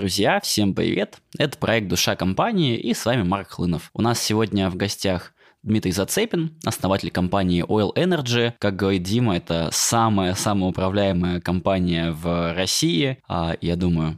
[0.00, 1.18] друзья, всем привет!
[1.36, 3.90] Это проект «Душа компании» и с вами Марк Хлынов.
[3.92, 8.54] У нас сегодня в гостях Дмитрий Зацепин, основатель компании Oil Energy.
[8.58, 13.18] Как говорит Дима, это самая самоуправляемая компания в России.
[13.28, 14.16] А, я думаю,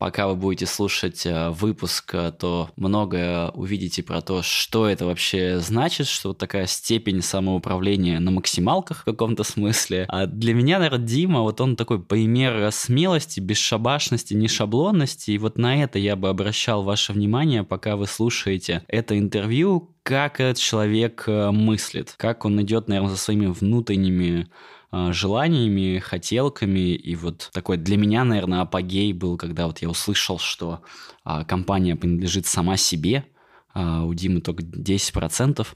[0.00, 5.60] пока вы будете слушать э, выпуск, э, то многое увидите про то, что это вообще
[5.60, 10.06] значит, что вот такая степень самоуправления на максималках в каком-то смысле.
[10.08, 15.82] А для меня, наверное, Дима, вот он такой пример смелости, бесшабашности, нешаблонности, и вот на
[15.82, 21.50] это я бы обращал ваше внимание, пока вы слушаете это интервью, как этот человек э,
[21.50, 24.48] мыслит, как он идет, наверное, за своими внутренними
[24.92, 26.94] желаниями, хотелками.
[26.94, 30.82] И вот такой для меня, наверное, апогей был, когда вот я услышал, что
[31.24, 33.24] а, компания принадлежит сама себе.
[33.72, 35.66] А, у Димы только 10%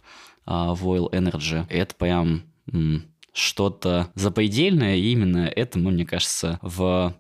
[0.46, 1.66] а, в Oil Energy.
[1.68, 2.42] Это прям
[3.32, 4.96] что-то запредельное.
[4.96, 7.14] И именно это, ну, мне кажется, в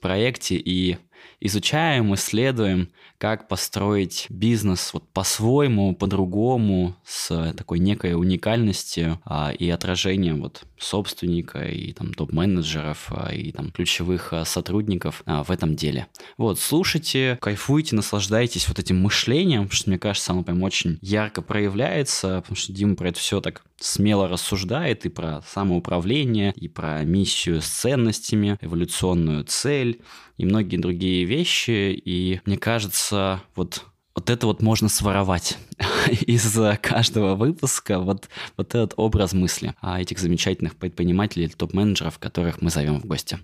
[0.00, 0.98] проекте и
[1.40, 10.42] изучаем, исследуем, как построить бизнес вот по-своему, по-другому, с такой некой уникальностью а, и отражением
[10.42, 16.06] вот собственника и там топ-менеджеров а, и там ключевых а, сотрудников а, в этом деле.
[16.36, 21.42] Вот, слушайте, кайфуйте, наслаждайтесь вот этим мышлением, потому что, мне кажется, оно прям очень ярко
[21.42, 27.02] проявляется, потому что Дима про это все так смело рассуждает и про самоуправление, и про
[27.04, 30.02] миссию с ценностями, эволюционную цель
[30.36, 31.92] и многие другие вещи.
[31.92, 33.84] И мне кажется, вот
[34.16, 35.58] вот это вот можно своровать
[36.26, 42.70] из каждого выпуска, вот, вот этот образ мысли а этих замечательных предпринимателей, топ-менеджеров, которых мы
[42.70, 43.38] зовем в гости.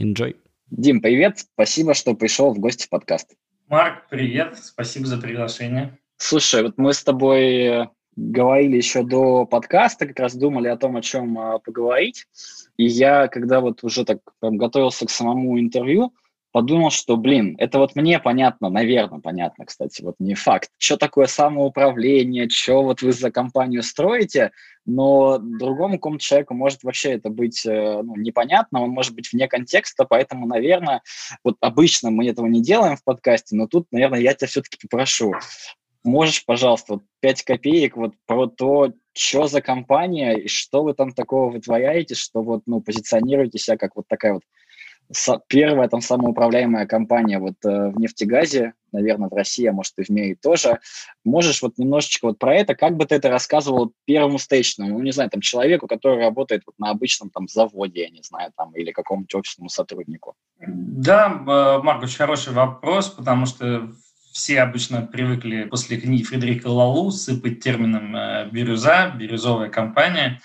[0.00, 0.34] Enjoy!
[0.70, 1.38] Дим, привет!
[1.38, 3.34] Спасибо, что пришел в гости в подкаст.
[3.68, 4.56] Марк, привет!
[4.58, 5.98] Спасибо за приглашение.
[6.16, 11.02] Слушай, вот мы с тобой говорили еще до подкаста, как раз думали о том, о
[11.02, 12.26] чем а, поговорить.
[12.76, 16.12] И я, когда вот уже так прям готовился к самому интервью,
[16.52, 21.26] подумал, что, блин, это вот мне понятно, наверное, понятно, кстати, вот не факт, что такое
[21.26, 24.52] самоуправление, что вот вы за компанию строите,
[24.86, 29.46] но другому какому-то человеку может вообще это быть э, ну, непонятно, он может быть вне
[29.48, 31.02] контекста, поэтому, наверное,
[31.44, 35.34] вот обычно мы этого не делаем в подкасте, но тут, наверное, я тебя все-таки попрошу,
[36.04, 41.12] можешь, пожалуйста, вот 5 копеек вот про то, что за компания и что вы там
[41.12, 44.42] такого вытворяете, что вот, ну, позиционируете себя как вот такая вот
[45.46, 50.08] первая там самоуправляемая компания вот э, в нефтегазе, наверное, в России, а может и в
[50.10, 50.80] мире тоже.
[51.24, 55.12] Можешь вот немножечко вот про это, как бы ты это рассказывал первому стейчному, ну, не
[55.12, 58.92] знаю, там, человеку, который работает вот на обычном там заводе, я не знаю, там, или
[58.92, 60.34] какому-нибудь офисному сотруднику?
[60.58, 63.90] Да, э, Марк, очень хороший вопрос, потому что
[64.32, 70.40] все обычно привыкли после книги Фредерика Лалу сыпать термином э, «бирюза», «бирюзовая компания».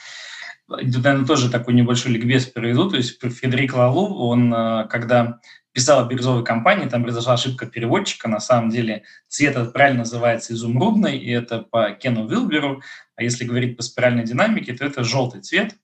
[0.81, 2.89] Наверное, тоже такой небольшой ликбез приведу.
[2.89, 5.39] То есть Фредерик Лалу, он, э, когда
[5.71, 8.29] писал о бирюзовой компании, там произошла ошибка переводчика.
[8.29, 12.81] На самом деле цвет этот правильно называется изумрудный, и это по Кену Вилберу.
[13.15, 15.75] А если говорить по спиральной динамике, то это желтый цвет.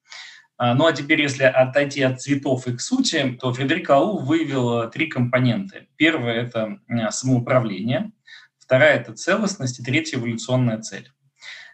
[0.57, 4.81] А, ну а теперь, если отойти от цветов и к сути, то Фредерик Лау выявил
[4.81, 5.87] э, три компоненты.
[5.95, 6.79] Первое– это
[7.11, 8.11] самоуправление,
[8.57, 11.11] вторая– это целостность, и третья– эволюционная цель.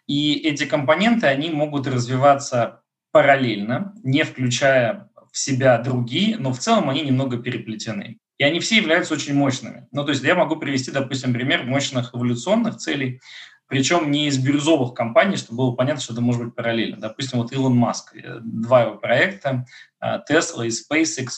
[0.08, 2.84] И эти компоненты, они могут развиваться
[3.16, 8.18] параллельно, не включая в себя другие, но в целом они немного переплетены.
[8.38, 9.88] И они все являются очень мощными.
[9.94, 13.22] Ну, то есть я могу привести, допустим, пример мощных эволюционных целей
[13.68, 16.98] причем не из бирюзовых компаний, чтобы было понятно, что это может быть параллельно.
[16.98, 19.66] Допустим, вот Илон Маск, э, два его проекта,
[20.02, 21.30] э, Tesla и SpaceX,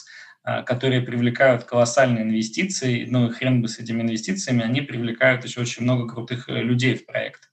[0.44, 5.62] э, которые привлекают колоссальные инвестиции, ну и хрен бы с этими инвестициями, они привлекают еще
[5.62, 7.48] очень много крутых людей в проект.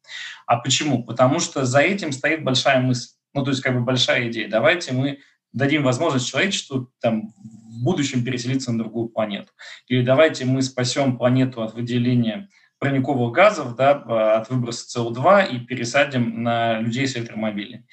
[0.46, 1.06] А почему?
[1.06, 4.50] Потому что за этим стоит большая мысль, ну то есть как бы большая идея.
[4.50, 5.20] Давайте мы
[5.54, 9.52] дадим возможность человечеству там, в будущем переселиться на другую планету.
[9.88, 13.92] Или давайте мы спасем планету от выделения парниковых газов да,
[14.38, 17.86] от выброса СО2 и пересадим на людей с электромобилей.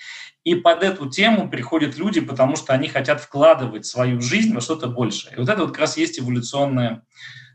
[0.45, 4.89] И под эту тему приходят люди, потому что они хотят вкладывать свою жизнь во что-то
[4.89, 5.35] большее.
[5.35, 7.03] И вот это вот как раз есть эволюционная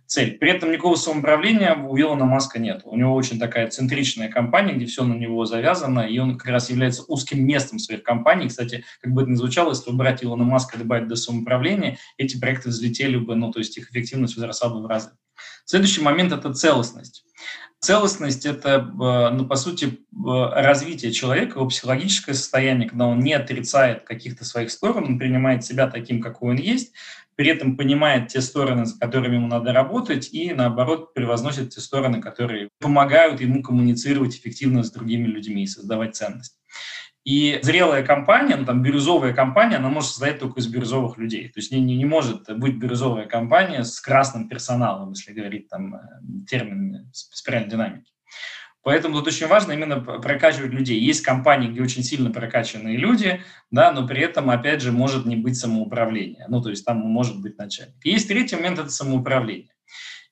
[0.07, 0.38] цель.
[0.38, 2.82] При этом никакого самоуправления у Илона Маска нет.
[2.85, 6.70] У него очень такая центричная компания, где все на него завязано, и он как раз
[6.70, 8.47] является узким местом своих компаний.
[8.47, 12.40] Кстати, как бы это ни звучало, если убрать Илона Маска и добавить до самоуправления, эти
[12.40, 15.11] проекты взлетели бы, ну, то есть их эффективность возросла бы в разы.
[15.66, 17.26] Следующий момент– это целостность.
[17.79, 23.34] Целостность– это, э, ну, по сути, э, развитие человека, его психологическое состояние, когда он не
[23.34, 26.93] отрицает каких-то своих сторон, он принимает себя таким, какой он есть,
[27.37, 32.19] при этом понимает те стороны, с которыми ему надо работать, и, наоборот, превозносит те стороны,
[32.19, 36.59] которые помогают ему коммуницировать эффективно с другими людьми и создавать ценность.
[37.23, 41.47] И зрелая компания, ну, там, бирюзовая компания, она может состоять только из бирюзовых людей.
[41.49, 45.95] То есть не, не, не может быть бирюзовая компания с красным персоналом, если говорить там
[45.95, 45.99] э,
[46.49, 48.11] термин спиральной динамики.
[48.87, 50.97] Поэтому тут очень важно именно прокачивать людей.
[50.97, 55.35] Есть компании, где очень сильно прокачанные люди, да, но при этом, опять же, может не
[55.35, 56.45] быть самоуправления.
[56.47, 57.95] Ну, то есть там может быть начальник.
[58.05, 59.73] Есть третий момент– это самоуправление.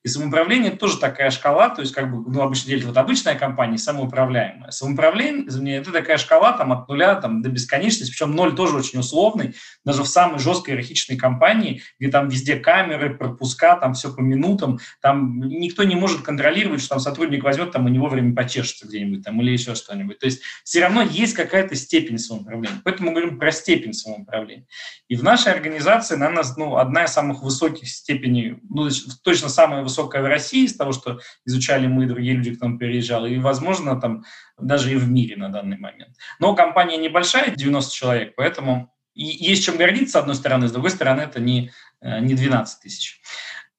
[0.06, 3.74] И самоуправление тоже такая шкала, то есть как бы ну, обычно делят вот обычная компания
[3.74, 4.70] и самоуправляемая.
[4.70, 9.56] Самоуправление– это такая шкала там, от нуля там, до бесконечности, причем ноль тоже очень условный,
[9.84, 14.78] даже в самой жесткой иерархичной компании, где там везде камеры, пропуска, там все по минутам,
[15.02, 19.24] там никто не может контролировать, что там сотрудник возьмет там и не вовремя почешется где-нибудь
[19.24, 20.20] там или еще что-нибудь.
[20.20, 22.80] То есть все равно есть какая-то степень самоуправления.
[22.84, 24.66] Поэтому мы говорим про степень самоуправления.
[25.08, 28.88] И в нашей организации, наверное, ну, одна из самых высоких степеней, ну,
[29.24, 32.66] точно самая высокая высокая в России из того, что изучали мы и другие люди, кто
[32.66, 34.24] там переезжал, и, возможно, там
[34.58, 36.16] даже и в мире на данный момент.
[36.38, 40.90] Но компания небольшая, 90 человек, поэтому и есть чем гордиться, с одной стороны, с другой
[40.90, 41.70] стороны, это не,
[42.02, 43.22] э, не 12 тысяч.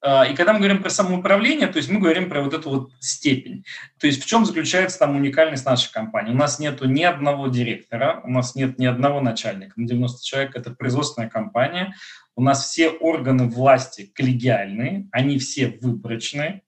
[0.01, 2.91] А, и когда мы говорим про самоуправление, то есть мы говорим про вот эту вот
[2.99, 3.63] степень.
[3.99, 6.31] То есть в чем заключается там уникальность нашей компании?
[6.31, 9.73] У нас нет ни одного директора, у нас нет ни одного начальника.
[9.75, 11.95] На 90 человек это производственная компания.
[12.35, 16.61] У нас все органы власти коллегиальные, они все выборочные,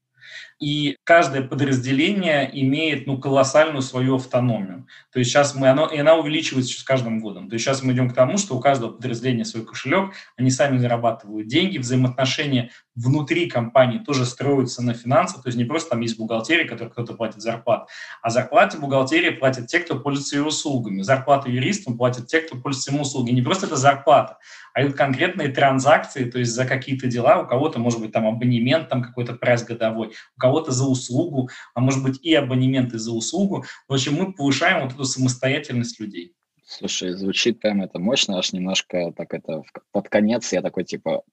[0.60, 4.88] и каждое подразделение имеет ну, колоссальную свою автономию.
[5.12, 7.50] То есть сейчас мы, оно, и она увеличивается с каждым годом.
[7.50, 10.78] То есть сейчас мы идем к тому, что у каждого подразделения свой кошелек, они сами
[10.78, 16.18] зарабатывают деньги, взаимоотношения внутри компании тоже строятся на финансах, то есть не просто там есть
[16.18, 17.88] бухгалтерия, которой кто-то платит зарплату,
[18.22, 22.92] а зарплате бухгалтерии платят те, кто пользуется ее услугами, зарплату юристам платят те, кто пользуется
[22.92, 23.36] ему услугами.
[23.36, 24.38] Не просто это зарплата,
[24.74, 28.90] а это конкретные транзакции, то есть за какие-то дела, у кого-то может быть там абонемент,
[28.90, 33.66] там какой-то прайс годовой, у кого-то за услугу, а может быть и абонементы за услугу.
[33.88, 36.34] В общем, мы повышаем вот эту самостоятельность людей.
[36.66, 41.24] Слушай, звучит прям это мощно, аж немножко так это под конец я такой типа,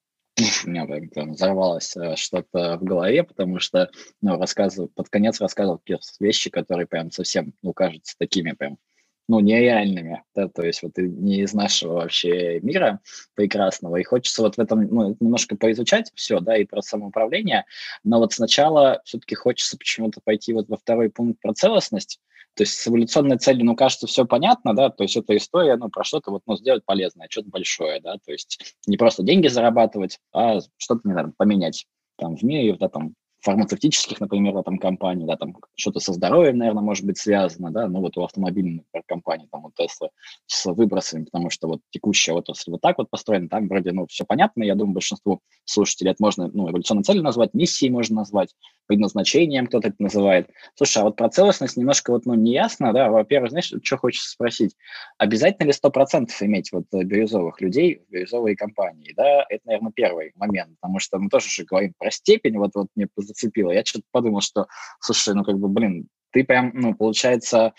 [0.65, 3.91] у меня прям взорвалось э, что-то в голове, потому что
[4.21, 8.79] ну, рассказывал, под конец рассказывал какие-то вещи, которые прям совсем, ну, кажутся такими прям,
[9.29, 13.01] ну, нереальными, да, то есть вот не из нашего вообще мира
[13.35, 17.65] прекрасного, и хочется вот в этом, ну, немножко поизучать все, да, и про самоуправление,
[18.05, 22.21] но вот сначала все-таки хочется почему-то пойти вот во второй пункт про целостность,
[22.55, 25.89] то есть с эволюционной целью, ну, кажется, все понятно, да, то есть это история, ну,
[25.91, 30.19] про что-то вот, ну, сделать полезное, что-то большое, да, то есть не просто деньги зарабатывать,
[30.33, 31.87] а что-то, не знаю, поменять
[32.17, 33.15] там в мире, да, там,
[33.47, 37.87] фармацевтических, например, да, там компаний, да, там что-то со здоровьем, наверное, может быть связано, да,
[37.89, 40.09] ну вот у автомобильной компании, там вот Tesla
[40.47, 44.25] с выбросами, потому что вот текущая отрасль вот так вот построена, там вроде, ну, все
[44.25, 48.55] понятно, я думаю, большинству слушателей это можно, ну, эволюционной целью назвать, миссией можно назвать,
[48.87, 50.49] предназначением кто-то это называет.
[50.75, 54.31] Слушай, а вот про целостность немножко вот, ну, не ясно, да, во-первых, знаешь, что хочется
[54.31, 54.77] спросить,
[55.19, 60.77] обязательно ли 100% иметь вот бирюзовых людей в бирюзовой компании, да, это, наверное, первый момент,
[60.81, 63.71] потому что мы тоже же говорим про степень, вот, вот мне зацепило.
[63.71, 64.67] Я что-то подумал, что,
[65.01, 67.73] слушай, ну как бы, блин, ты прям, ну, получается,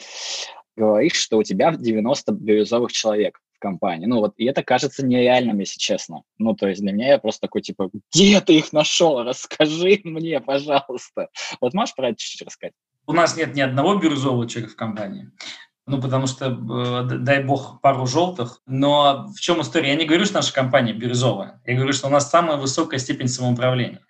[0.75, 4.06] говоришь, что у тебя 90 бирюзовых человек в компании.
[4.06, 6.21] Ну вот, и это кажется нереальным, если честно.
[6.38, 9.24] Ну, то есть для меня я просто такой, типа, где ты их нашел?
[9.24, 11.30] Расскажи мне, пожалуйста.
[11.59, 12.74] Вот можешь про это чуть-чуть рассказать?
[13.06, 15.31] У нас нет ни одного бирюзового человека в компании
[15.88, 18.62] ну, потому что, э, дай бог, пару желтых.
[18.66, 19.89] Но в чем история?
[19.89, 21.62] Я не говорю, что наша компания бирюзовая.
[21.66, 24.01] Я говорю, что у нас самая высокая степень самоуправления.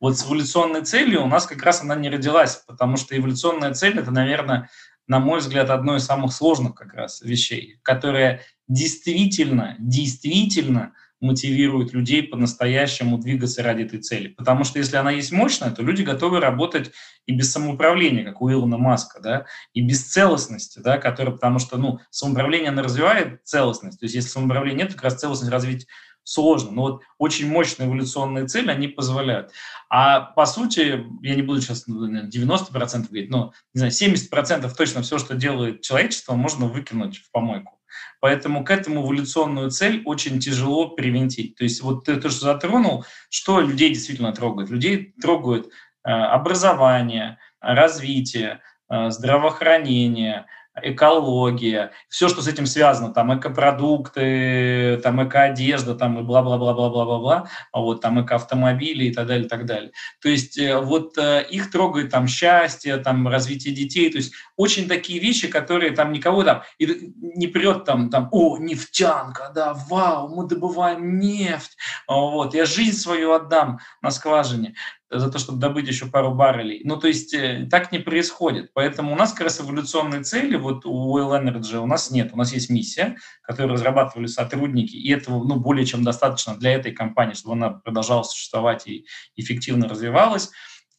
[0.00, 3.98] Вот с эволюционной целью у нас как раз она не родилась, потому что эволюционная цель–
[4.00, 4.70] это, наверное,
[5.06, 12.22] на мой взгляд, одно из самых сложных как раз вещей, которая действительно, действительно– мотивирует людей
[12.22, 14.28] по-настоящему двигаться ради этой цели.
[14.28, 16.92] Потому что если она есть мощная, то люди готовы работать
[17.26, 21.78] и без самоуправления, как у Илона Маска, да, и без целостности, да, которая, потому что,
[21.78, 24.00] ну, самоуправление, оно развивает целостность.
[24.00, 25.86] То есть если самоуправления нет, то как раз целостность развить
[26.26, 26.72] сложно.
[26.72, 29.52] Но вот очень мощные эволюционные цели, они позволяют.
[29.88, 35.02] А по сути, я не буду сейчас 90% ну, говорить, но, не знаю, 70% точно
[35.02, 37.75] все, что делает человечество, можно выкинуть в помойку.
[38.20, 41.54] Поэтому к этому эволюционную цель очень тяжело привинтить.
[41.56, 44.70] То есть вот ты то, что затронул, что людей действительно трогает?
[44.70, 50.46] Людей трогают э, образование, развитие, э, здравоохранение,
[50.82, 58.00] экология, все, что с этим связано, там экопродукты, там экоодежда, там и бла-бла-бла-бла-бла-бла-бла, а вот
[58.00, 59.92] там экоавтомобили и так далее, и так далее.
[60.20, 64.88] То есть э, вот э, их трогает там счастье, там развитие детей, то есть очень
[64.88, 70.46] такие вещи, которые там никого там не прет там, там, о, нефтянка, да, вау, мы
[70.46, 74.74] добываем нефть, вот, я жизнь свою отдам на скважине.
[75.10, 76.80] За то, чтобы добыть еще пару баррелей.
[76.84, 78.72] Ну, то есть э, так не происходит.
[78.74, 82.30] Поэтому у нас как раз эволюционные цели, вот у Oil Energy у нас нет.
[82.32, 86.92] У нас есть миссия, которую разрабатывали сотрудники, и этого ну, более чем достаточно для этой
[86.92, 90.50] компании, чтобы она продолжала существовать и эффективно развивалась.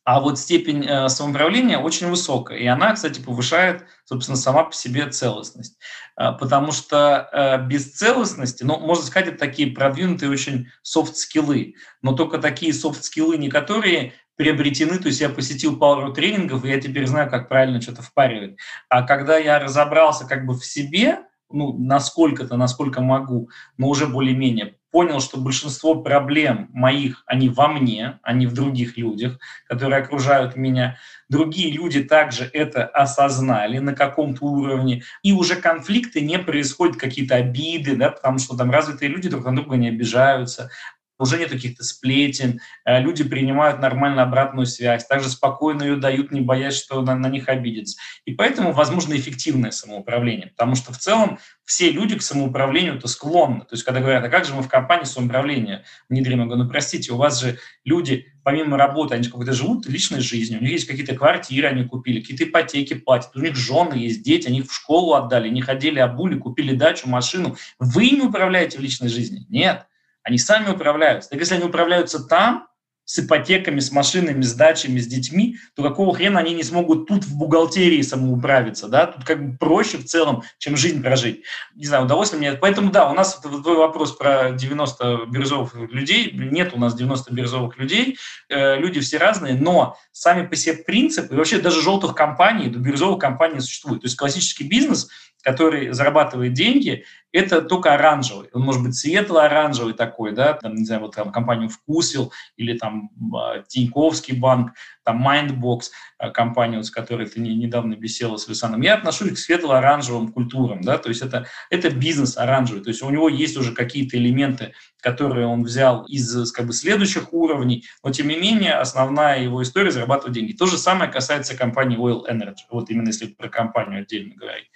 [0.07, 2.57] А вот степень э, самоуправления очень высокая.
[2.59, 5.77] И она, кстати, повышает, собственно, сама по себе целостность.
[6.17, 11.73] Э, потому что э, без целостности, ну, можно сказать, это такие продвинутые очень софт-скиллы.
[12.01, 16.79] Но только такие софт-скиллы, не которые приобретены, то есть я посетил пару тренингов, и я
[16.79, 18.55] теперь знаю, как правильно что-то впаривать.
[18.87, 21.19] А когда я разобрался как бы в себе,
[21.51, 28.19] ну, насколько-то, насколько могу, но уже более-менее понял, что большинство проблем моих, они во мне,
[28.31, 30.97] не в других людях, которые окружают меня.
[31.29, 37.95] Другие люди также это осознали на каком-то уровне, и уже конфликты не происходят, какие-то обиды,
[37.95, 40.71] да, потому что там развитые люди друг на друга не обижаются,
[41.19, 46.41] уже нет каких-то сплетен, э, люди принимают нормально обратную связь, также спокойно ее дают, не
[46.41, 47.97] боясь, что на, на них обидятся.
[48.25, 53.61] И поэтому возможно эффективное самоуправление, потому что в целом все люди к самоуправлению-то склонны.
[53.61, 56.39] То есть когда говорят, а как же мы в компании самоуправления внедрим?
[56.39, 60.61] Я говорю, ну простите, у вас же люди помимо работы, они какой-то живут личной жизнью,
[60.61, 64.47] у них есть какие-то квартиры, они купили, какие-то ипотеки платят, у них жены есть, дети,
[64.47, 67.57] они их в школу отдали, не ходили, обули, купили дачу, машину.
[67.77, 69.45] Вы не управляете в личной жизни?
[69.49, 69.85] Нет.
[70.27, 71.29] Они сами управляются.
[71.29, 72.67] Так если они управляются там,
[73.05, 77.23] с ипотеками, с машинами, с дачами, с детьми, то какого хрена они не смогут тут
[77.23, 79.07] в бухгалтерии самоуправиться, да?
[79.07, 81.43] Тут как бы проще в целом, чем жизнь прожить.
[81.73, 82.51] Не знаю, удовольствие мне.
[82.59, 86.31] Поэтому да, у нас твой вопрос про 90 бирюзовых людей.
[86.33, 88.17] Нет у нас 90 бирюзовых людей.
[88.49, 92.79] Э, люди все разные, но сами по себе принципы, и вообще даже желтых компаний, до
[92.79, 94.01] бирюзовых компаний существует.
[94.01, 95.07] То есть классический бизнес–
[95.47, 97.05] который зарабатывает деньги,
[97.37, 98.49] это только оранжевый.
[98.51, 103.11] Он может быть светло-оранжевый такой, да, там, не знаю, вот там компанию Вкусил или там
[103.35, 104.71] а, Тиньковский банк,
[105.03, 108.81] там Mindbox, а, компания, с которой ты недавно беседовал с Висаном.
[108.81, 113.09] Я отношусь к светло-оранжевым культурам, да, то есть это, это бизнес оранжевый, то есть у
[113.11, 118.29] него есть уже какие-то элементы, которые он взял из как бы следующих уровней, но тем
[118.29, 120.53] не менее основная его история зарабатывать деньги.
[120.53, 124.71] То же самое касается компании Oil Energy, вот именно если про компанию отдельно говорить.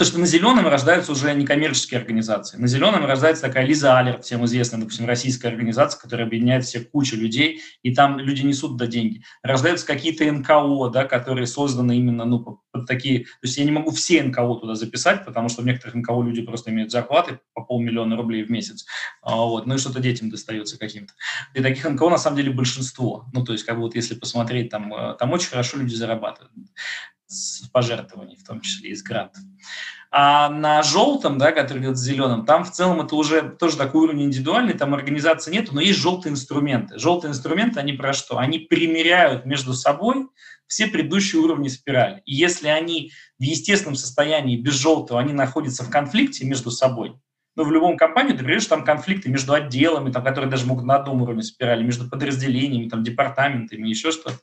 [0.00, 2.56] То, что на зеленом рождаются уже некоммерческие организации.
[2.56, 7.16] На зеленом рождается такая Лиза Алер, всем известная, допустим, российская организация, которая объединяет все кучу
[7.16, 9.22] людей, и там люди несут до деньги.
[9.42, 13.24] Рождаются какие-то НКО, да, которые созданы именно ну, под такие...
[13.24, 16.40] То есть я не могу все НКО туда записать, потому что в некоторых НКО люди
[16.40, 18.86] просто имеют зарплаты по полмиллиона рублей в месяц.
[19.20, 21.12] А, вот, ну и что-то детям достается каким-то.
[21.52, 23.26] И таких НКО на самом деле большинство.
[23.34, 26.54] Ну, то есть, как бы вот если посмотреть, там, э, там очень хорошо люди зарабатывают
[27.30, 29.42] с пожертвований, в том числе из грантов.
[30.12, 34.02] А на желтом, да, который идет с зеленым, там в целом это уже тоже такой
[34.02, 36.98] уровень индивидуальный, там организации нет, но есть желтые инструменты.
[36.98, 38.38] Желтые инструменты, они про что?
[38.38, 40.26] Они примеряют между собой
[40.70, 42.22] все предыдущие уровни спирали.
[42.26, 47.16] И если они в естественном состоянии без желтого, они находятся в конфликте между собой,
[47.56, 50.96] но в любом компании ты говоришь, там конфликты между отделами, там, которые даже могут на
[50.96, 54.38] одном уровне спирали, между подразделениями, там, департаментами, еще что-то,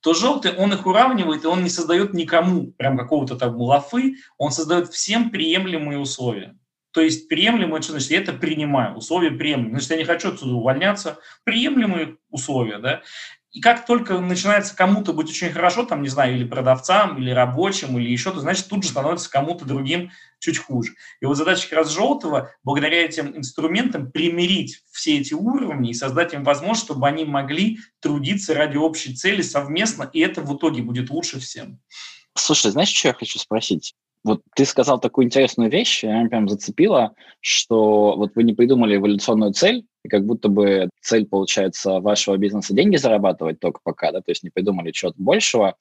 [0.00, 4.52] то желтый, он их уравнивает, и он не создает никому прям какого-то там лафы, он
[4.52, 6.56] создает всем приемлемые условия.
[6.96, 8.10] То есть приемлемые, что значит?
[8.10, 9.72] Я это принимаю, условия приемлемые.
[9.72, 11.18] Значит, я не хочу отсюда увольняться.
[11.44, 13.02] Приемлемые условия, да.
[13.56, 17.98] И как только начинается кому-то быть очень хорошо, там, не знаю, или продавцам, или рабочим,
[17.98, 20.10] или еще то, значит, тут же становится кому-то другим
[20.40, 20.92] чуть хуже.
[21.22, 26.34] И вот задача как раз желтого, благодаря этим инструментам, примирить все эти уровни и создать
[26.34, 31.08] им возможность, чтобы они могли трудиться ради общей цели совместно, и это в итоге будет
[31.08, 31.80] лучше всем.
[32.34, 33.94] Слушай, знаешь, что я хочу спросить?
[34.26, 39.52] Вот ты сказал такую интересную вещь, меня прям зацепила, что вот вы не придумали эволюционную
[39.52, 44.32] цель, и как будто бы цель, получается, вашего бизнеса деньги зарабатывать только пока, да, то
[44.32, 45.76] есть не придумали чего-то большего,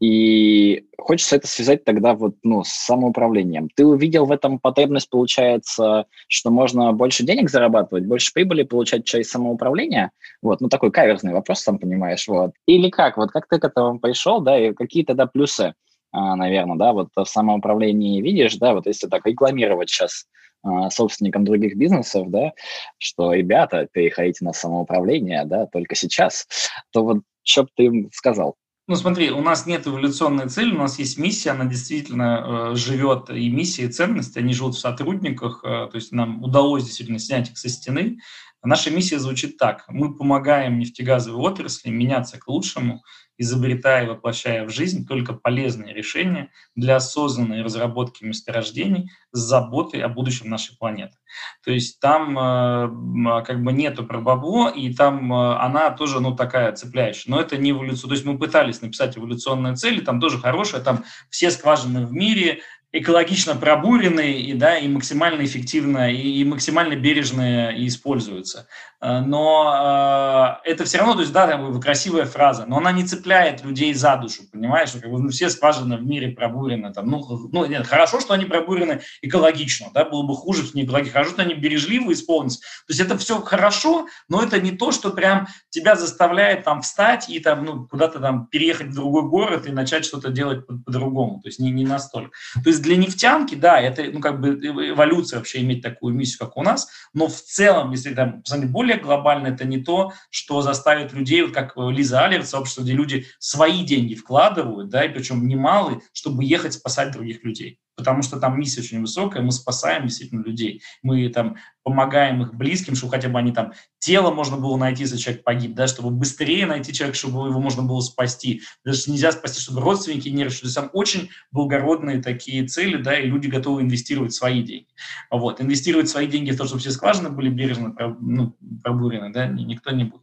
[0.00, 3.68] и хочется это связать тогда вот, ну, с самоуправлением.
[3.76, 9.28] Ты увидел в этом потребность, получается, что можно больше денег зарабатывать, больше прибыли получать через
[9.28, 10.10] самоуправление?
[10.40, 12.52] Вот, ну, такой каверзный вопрос, сам понимаешь, вот.
[12.64, 13.18] Или как?
[13.18, 15.74] Вот как ты к этому пришел, да, и какие тогда плюсы,
[16.14, 20.26] наверное, да, вот в самоуправлении видишь, да, вот если так рекламировать сейчас
[20.62, 22.52] а, собственникам других бизнесов, да,
[22.98, 26.46] что, ребята, переходите на самоуправление, да, только сейчас,
[26.92, 28.56] то вот что бы ты им сказал?
[28.86, 33.30] Ну, смотри, у нас нет эволюционной цели, у нас есть миссия, она действительно э, живет,
[33.30, 37.50] и миссия, и ценности, они живут в сотрудниках, э, то есть нам удалось действительно снять
[37.50, 38.18] их со стены,
[38.64, 39.84] Наша миссия звучит так.
[39.88, 43.04] Мы помогаем нефтегазовой отрасли меняться к лучшему,
[43.38, 50.08] изобретая и воплощая в жизнь только полезные решения для осознанной разработки месторождений с заботой о
[50.08, 51.16] будущем нашей планеты.
[51.64, 56.34] То есть там э, как бы нету про бабло, и там э, она тоже, ну,
[56.34, 57.30] такая цепляющая.
[57.30, 58.08] Но это не эволюция.
[58.08, 62.60] То есть мы пытались написать эволюционные цели, там тоже хорошие, там все скважины в мире,
[62.94, 68.68] экологично пробуренные и, да, и максимально эффективно, и, и максимально бережно и используются.
[69.00, 73.04] Э, но э, это все равно, то есть, да, там, красивая фраза, но она не
[73.04, 74.92] цепляет людей за душу, понимаешь?
[74.92, 76.92] Как бы, ну, все скважины в мире пробурены.
[76.92, 80.84] Там, ну, ну, нет, хорошо, что они пробурены экологично, да, было бы хуже, что не
[80.84, 81.14] экологично.
[81.14, 82.60] Хорошо, что они бережливо исполнятся.
[82.60, 87.28] То есть это все хорошо, но это не то, что прям тебя заставляет там встать
[87.28, 91.38] и там, ну, куда-то там переехать в другой город и начать что-то делать по-другому.
[91.38, 92.30] По то есть не, не настолько.
[92.62, 96.56] То есть для нефтянки, да, это ну, как бы эволюция вообще иметь такую миссию, как
[96.56, 101.12] у нас, но в целом, если там посмотреть более глобально, это не то, что заставит
[101.12, 106.00] людей, вот как Лиза Аллер, сообщество, где люди свои деньги вкладывают, да, и причем немалые,
[106.12, 110.82] чтобы ехать спасать других людей потому что там миссия очень высокая, мы спасаем действительно людей,
[111.02, 115.16] мы там помогаем их близким, чтобы хотя бы они там тело можно было найти, если
[115.18, 119.60] человек погиб, да, чтобы быстрее найти человека, чтобы его можно было спасти, даже нельзя спасти,
[119.60, 124.62] чтобы родственники не решили, там очень благородные такие цели, да, и люди готовы инвестировать свои
[124.62, 124.88] деньги,
[125.30, 129.90] вот, инвестировать свои деньги в то, чтобы все скважины были бережно ну, пробурены, да, никто
[129.90, 130.22] не будет.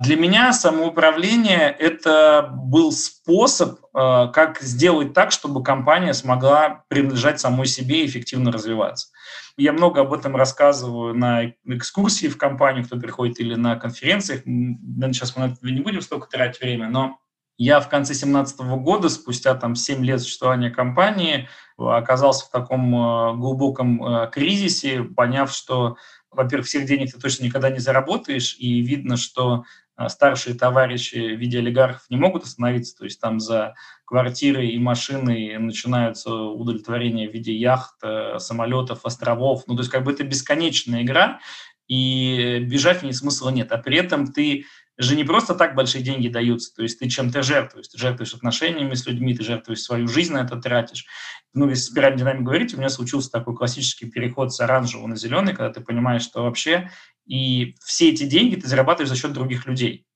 [0.00, 7.66] Для меня самоуправление– это был способ, э, как сделать так, чтобы компания смогла принадлежать самой
[7.66, 9.08] себе и эффективно развиваться.
[9.56, 14.42] Я много об этом рассказываю на экскурсии в компанию, кто приходит, или на конференциях.
[14.44, 17.18] Сейчас мы не будем столько тратить время, но
[17.56, 23.34] я в конце 2017 года, спустя там 7 лет существования компании, оказался в таком э,
[23.34, 25.96] глубоком э, кризисе, поняв, что
[26.30, 29.64] во-первых, всех денег ты точно никогда не заработаешь, и видно, что
[30.06, 33.74] старшие товарищи в виде олигархов не могут остановиться, то есть там за
[34.04, 40.04] квартиры и машины начинаются удовлетворения в виде яхт, э, самолетов, островов, ну то есть как
[40.04, 41.40] бы это бесконечная игра,
[41.88, 44.66] и бежать в ней смысла нет, а при этом ты
[44.98, 48.94] же не просто так большие деньги даются, то есть ты чем-то жертвуешь, ты жертвуешь отношениями
[48.94, 51.06] с людьми, ты жертвуешь свою жизнь на это тратишь.
[51.54, 55.54] Ну, если спиральной динамике говорить, у меня случился такой классический переход с оранжевого на зеленый,
[55.54, 56.90] когда ты понимаешь, что вообще
[57.26, 60.07] и все эти деньги ты зарабатываешь за счет других людей.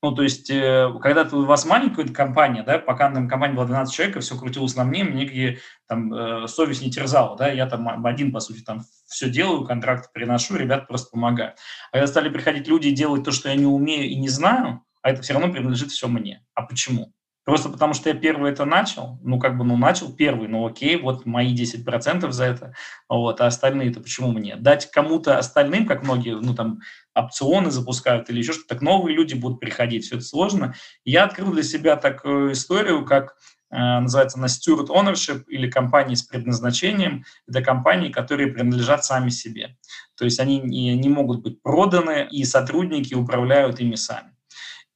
[0.00, 3.92] Ну, то есть, э, когда у вас маленькая компания, да, пока там компания была 12
[3.92, 7.66] человек, и все крутилось на мне, мне где там э, совесть не терзала, да, я
[7.66, 11.56] там один, по сути, там все делаю, контракт приношу, ребят просто помогают.
[11.90, 14.84] А когда стали приходить люди и делать то, что я не умею и не знаю,
[15.02, 16.44] а это все равно принадлежит все мне.
[16.54, 17.12] А почему?
[17.48, 21.00] Просто потому что я первый это начал, ну, как бы, ну, начал первый, ну, окей,
[21.00, 22.74] вот мои 10% за это,
[23.08, 24.56] вот, а остальные-то почему мне?
[24.56, 26.80] Дать кому-то остальным, как многие, ну, там,
[27.14, 30.74] опционы запускают или еще что-то, так новые люди будут приходить, все это сложно.
[31.06, 33.36] Я открыл для себя такую историю, как
[33.70, 37.24] э, называется на steward ownership или компании с предназначением.
[37.46, 39.74] Это компании, которые принадлежат сами себе.
[40.18, 44.34] То есть они не, не могут быть проданы, и сотрудники управляют ими сами.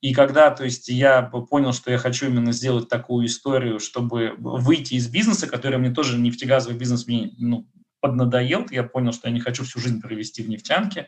[0.02, 4.94] И когда, то есть, я понял, что я хочу именно сделать такую историю, чтобы выйти
[4.94, 7.68] из бизнеса, который мне тоже нефтегазовый бизнес мне ну,
[8.00, 11.06] поднадоел, я понял, что я не хочу всю жизнь провести в нефтянке,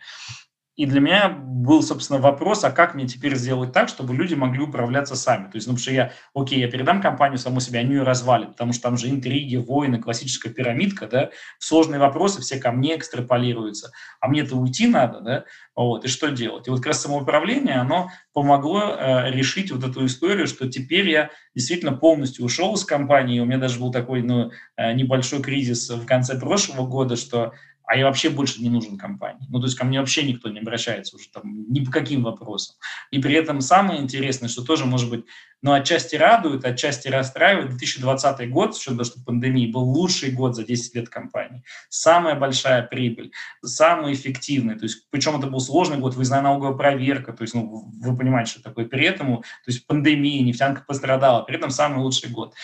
[0.77, 4.61] и для меня был, собственно, вопрос, а как мне теперь сделать так, чтобы люди могли
[4.61, 5.45] управляться сами.
[5.45, 8.51] То есть, ну, потому что я, окей, я передам компанию саму себе, они ее развалят,
[8.51, 13.93] потому что там же интриги, войны, классическая пирамидка, да, сложные вопросы все ко мне экстраполируются,
[14.21, 15.45] а мне-то уйти надо, да,
[15.77, 16.67] вот, и что делать?
[16.67, 21.31] И вот как раз самоуправление, оно помогло э, решить вот эту историю, что теперь я
[21.55, 26.05] действительно полностью ушел из компании, у меня даже был такой, ну, э, небольшой кризис в
[26.05, 27.53] конце прошлого года, что
[27.87, 29.47] а я вообще больше не нужен компании.
[29.51, 32.77] Ну, то есть ко мне вообще никто не обращается уже там ни по каким вопросам.
[33.11, 35.25] И при этом самое интересное, что тоже, может быть,
[35.61, 40.55] ну, отчасти радует, отчасти расстраивает, 2020 год, с учетом того, что пандемии, был лучший год
[40.55, 41.62] за 10 лет компании.
[41.88, 44.79] Самая большая прибыль, самый эффективный.
[44.79, 48.53] То есть, причем это был сложный год, выездная налоговая проверка, то есть, ну, вы понимаете,
[48.53, 48.85] что такое.
[48.85, 52.55] При этом, то есть, пандемия, нефтянка пострадала, при этом самый лучший год.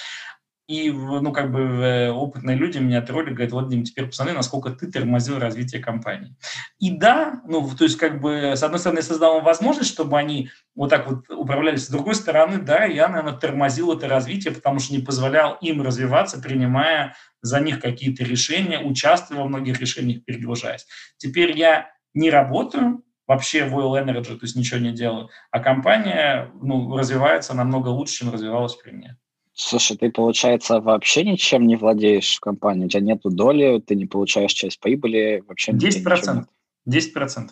[0.70, 4.70] И, ну, как бы э, опытные люди меня тролли, говорят, вот, Дим, теперь посмотри, насколько
[4.70, 6.36] ты тормозил развитие компании.
[6.78, 10.16] И да, ну, то есть, как бы, с одной стороны, я создал им возможность, чтобы
[10.16, 11.86] они вот так вот управлялись.
[11.86, 16.40] С другой стороны, да, я, наверное, тормозил это развитие, потому что не позволял им развиваться,
[16.40, 20.86] принимая за них какие-то решения, участвуя во многих решениях, перегружаясь.
[21.16, 26.48] Теперь я не работаю, вообще в Oil Energy, то есть ничего не делаю, а компания
[26.62, 29.16] ну, развивается намного лучше, чем развивалась при мне.
[29.62, 32.86] Слушай, ты, получается, вообще ничем не владеешь в компании?
[32.86, 36.46] У тебя нету доли, ты не получаешь часть прибыли, вообще 10%.
[36.88, 37.50] 10%.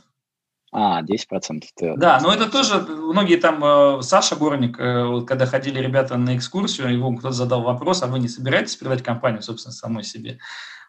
[0.73, 1.63] А, 10%.
[1.77, 1.95] Ты...
[1.97, 6.93] Да, но это тоже, многие там, э, Саша Горник, э, когда ходили ребята на экскурсию,
[6.93, 10.39] его кто-то задал вопрос, а вы не собираетесь продать компанию, собственно, самой себе?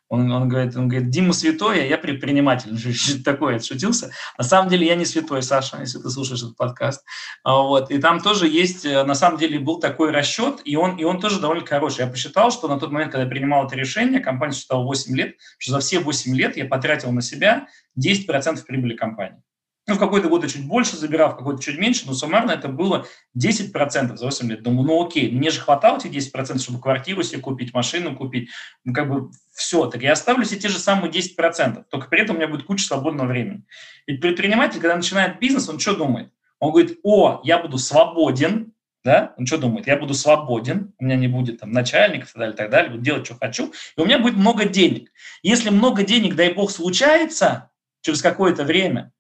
[0.09, 2.75] Он, он, говорит, он говорит, Дима святой, а я предприниматель.
[3.23, 4.11] Такое, отшутился.
[4.37, 7.05] На самом деле я не святой, Саша, если ты слушаешь этот подкаст.
[7.43, 7.91] А, вот.
[7.91, 11.19] И там тоже есть, э, на самом деле был такой расчет, и он, и он
[11.19, 12.01] тоже довольно хороший.
[12.01, 15.35] Я посчитал, что на тот момент, когда я принимал это решение, компания существовала 8 лет,
[15.59, 19.41] что за все 8 лет я потратил на себя 10% прибыли компании.
[19.89, 23.07] Ну, в какой-то год чуть больше забирал, в какой-то чуть меньше, но суммарно это было
[23.35, 24.61] 10% за 8 лет.
[24.61, 28.49] Думаю, ну окей, мне же хватало этих 10%, чтобы квартиру себе купить, машину купить.
[28.85, 29.87] Ну, как бы все.
[29.87, 32.85] Так я оставлю себе те же самые 10%, только при этом у меня будет куча
[32.85, 33.63] свободного времени.
[34.05, 36.31] Ведь предприниматель, когда начинает бизнес, он что думает?
[36.59, 38.73] Он говорит, о, я буду свободен,
[39.03, 39.87] да, он что думает?
[39.87, 43.01] Я буду свободен, у меня не будет там начальников и так далее, так далее, буду
[43.01, 45.11] делать, что хочу, и у меня будет много денег.
[45.41, 47.71] Если много денег, дай бог, случается
[48.01, 49.11] через какое-то время,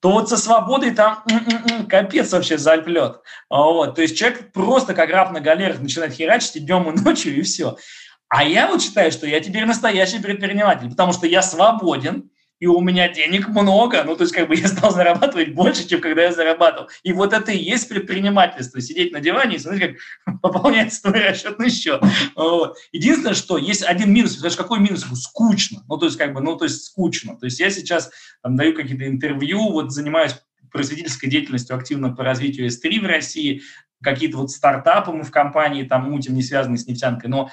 [0.00, 3.20] то вот со свободой там м-м-м, капец вообще зальплет.
[3.50, 3.94] Вот.
[3.94, 7.76] То есть человек просто как раб на галерах начинает херачить днем, и ночью, и все.
[8.28, 12.80] А я вот считаю, что я теперь настоящий предприниматель, потому что я свободен, и у
[12.80, 16.32] меня денег много, ну, то есть как бы я стал зарабатывать больше, чем когда я
[16.32, 16.88] зарабатывал.
[17.02, 21.70] И вот это и есть предпринимательство, сидеть на диване и смотреть, как пополняется твой расчетный
[21.70, 22.02] счет.
[22.36, 22.76] Вот.
[22.92, 25.06] Единственное, что есть один минус, знаешь, какой минус?
[25.14, 25.82] Скучно.
[25.88, 27.36] Ну, то есть как бы, ну, то есть скучно.
[27.36, 28.10] То есть я сейчас
[28.42, 30.36] там даю какие-то интервью, вот занимаюсь
[30.70, 33.62] просветительской деятельностью активно по развитию S3 в России,
[34.02, 37.50] какие-то вот стартапы мы в компании там мутим, не связанные с нефтянкой, но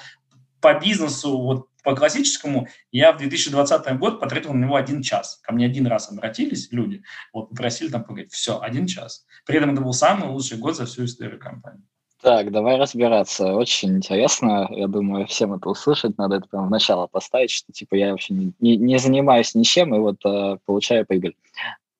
[0.60, 5.40] по бизнесу, вот по классическому, я в 2020 год потратил на него один час.
[5.42, 8.30] Ко мне один раз обратились люди, вот попросили там поговорить.
[8.30, 9.24] Все, один час.
[9.46, 11.82] При этом это был самый лучший год за всю историю компании.
[12.20, 13.54] Так, давай разбираться.
[13.54, 14.68] Очень интересно.
[14.70, 16.18] Я думаю, всем это услышать.
[16.18, 19.94] Надо это прямо в начало поставить, что типа я вообще не, не, не занимаюсь ничем
[19.94, 21.36] и вот э, получаю прибыль.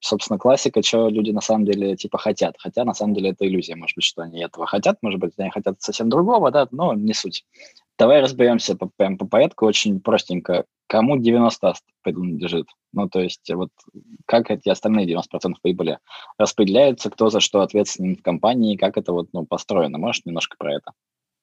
[0.01, 2.57] Собственно, классика, что люди на самом деле типа хотят.
[2.59, 3.75] Хотя на самом деле это иллюзия.
[3.75, 7.15] Может быть, что они этого хотят, может быть, они хотят совсем другого, да, но не
[7.15, 7.47] суть.
[7.99, 10.65] Давай разберемся по, прям по порядку очень простенько.
[10.87, 12.69] Кому 90 принадлежит?
[12.93, 13.71] Ну, то есть вот
[14.25, 15.99] как эти остальные 90% прибыли
[16.39, 19.99] распределяются, кто за что ответственен в компании, как это вот ну, построено?
[19.99, 20.93] Можешь немножко про это?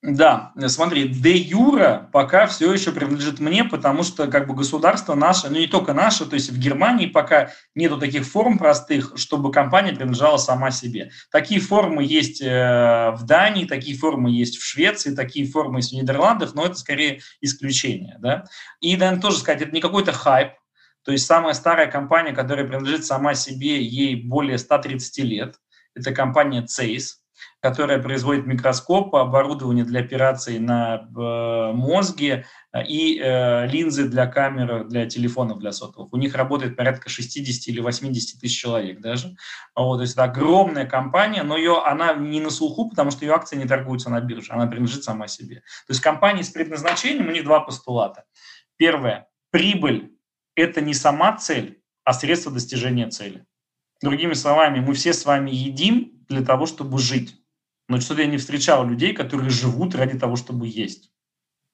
[0.08, 5.50] Да, смотри, де юра пока все еще принадлежит мне, потому что как бы государство наше,
[5.50, 9.94] ну не только наше, то есть в Германии пока нету таких форм простых, чтобы компания
[9.94, 11.10] принадлежала сама себе.
[11.32, 15.96] Такие формы есть э, в Дании, такие формы есть в Швеции, такие формы есть в
[15.96, 18.18] Нидерландах, но это скорее исключение.
[18.20, 18.46] Да?
[18.82, 20.52] И, наверное, тоже сказать, это не какой-то хайп,
[21.04, 25.56] то есть самая старая компания, которая принадлежит сама себе, ей более 130 лет,
[25.96, 27.25] это компания CEIS,
[27.62, 34.86] которая производит микроскоп, оборудование для операций на э, мозге э, и э, линзы для камер,
[34.86, 36.14] для телефонов, для сотовых.
[36.14, 39.36] У них работает порядка 60 или 80 тысяч человек даже.
[39.76, 43.34] Вот, то есть это огромная компания, но ее, она не на слуху, потому что ее
[43.34, 45.56] акции не торгуются на бирже, она принадлежит сама себе.
[45.56, 48.26] То есть компании с предназначением, у них два постулата.
[48.78, 50.12] Первое, прибыль–
[50.56, 53.46] это не сама цель, а средство достижения цели.
[54.02, 57.36] Другими словами, мы все с вами едим для того, чтобы жить.
[57.88, 61.12] Но что-то я не встречал людей, которые живут ради того, чтобы есть.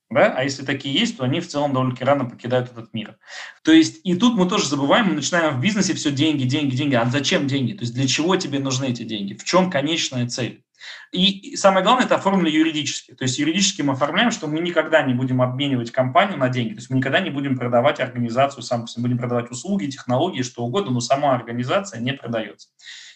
[0.10, 0.34] Да?
[0.36, 3.18] А если такие есть, то они в целом довольно-таки рано покидают этот мир.
[3.64, 6.96] То есть и тут мы тоже забываем, мы начинаем в бизнесе все деньги, деньги, деньги.
[6.96, 7.74] А зачем деньги?
[7.74, 9.34] То есть для чего тебе нужны эти деньги?
[9.36, 10.66] В чем конечная цель?
[11.12, 13.14] И самое главное, это оформлено юридически.
[13.14, 16.74] То есть юридически мы оформляем, что мы никогда не будем обменивать компанию на деньги.
[16.74, 20.92] То есть мы никогда не будем продавать организацию, сам, будем продавать услуги, технологии, что угодно,
[20.92, 22.70] но сама организация не продается.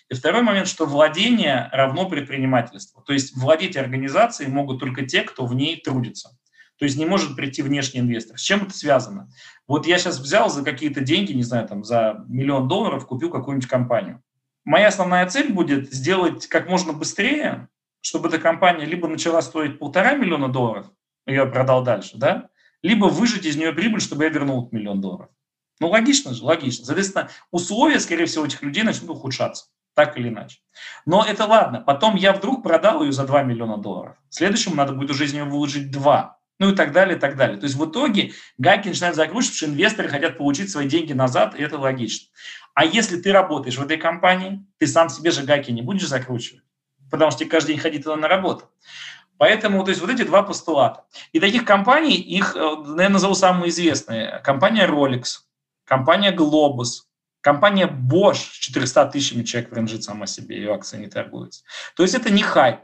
[0.10, 3.02] И второй момент, что владение равно предпринимательству.
[3.02, 6.38] То есть владеть организацией могут только те, кто в ней трудится.
[6.78, 8.38] То есть не может прийти внешний инвестор.
[8.38, 9.30] С чем это связано?
[9.68, 13.70] Вот я сейчас взял за какие-то деньги, не знаю, там за миллион долларов купил какую-нибудь
[13.70, 14.22] компанию.
[14.66, 17.70] Моя основная цель будет сделать как можно быстрее,
[18.02, 20.88] чтобы эта компания либо начала стоить полтора миллиона долларов,
[21.26, 22.50] я продал дальше, да,
[22.82, 25.30] либо выжать из нее прибыль, чтобы я вернул миллион долларов.
[25.80, 26.86] Ну, логично же, логично.
[26.86, 30.60] Соответственно, условия, скорее всего, этих людей начнут ухудшаться так или иначе.
[31.06, 31.80] Но это ладно.
[31.82, 34.18] Потом я вдруг продал ее за 2 миллиона долларов.
[34.30, 36.38] Следующему надо будет уже из нее выложить 2.
[36.60, 37.58] Ну и так далее, и так далее.
[37.58, 41.62] То есть в итоге гайки начинают закручивать, что инвесторы хотят получить свои деньги назад, и
[41.62, 42.30] это логично.
[42.76, 46.64] А если ты работаешь в этой компании, ты сам себе же гайки не будешь закручивать,
[47.10, 48.70] потому что тебе каждый день ходить туда на работу.
[49.38, 51.06] Поэтому то есть вот эти два постулата.
[51.32, 54.40] И таких компаний, их, э, наверное, назову самые известные.
[54.44, 55.40] Компания Rolex,
[55.86, 57.06] компания Globus,
[57.46, 61.64] Компания Bosch с 400 тысячами человек принадлежит сама себе, ее акции не торгуются.
[61.96, 62.80] То есть это не хайп.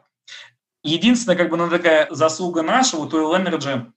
[0.83, 3.91] Единственная как бы ну, такая заслуга вот Oil Energy,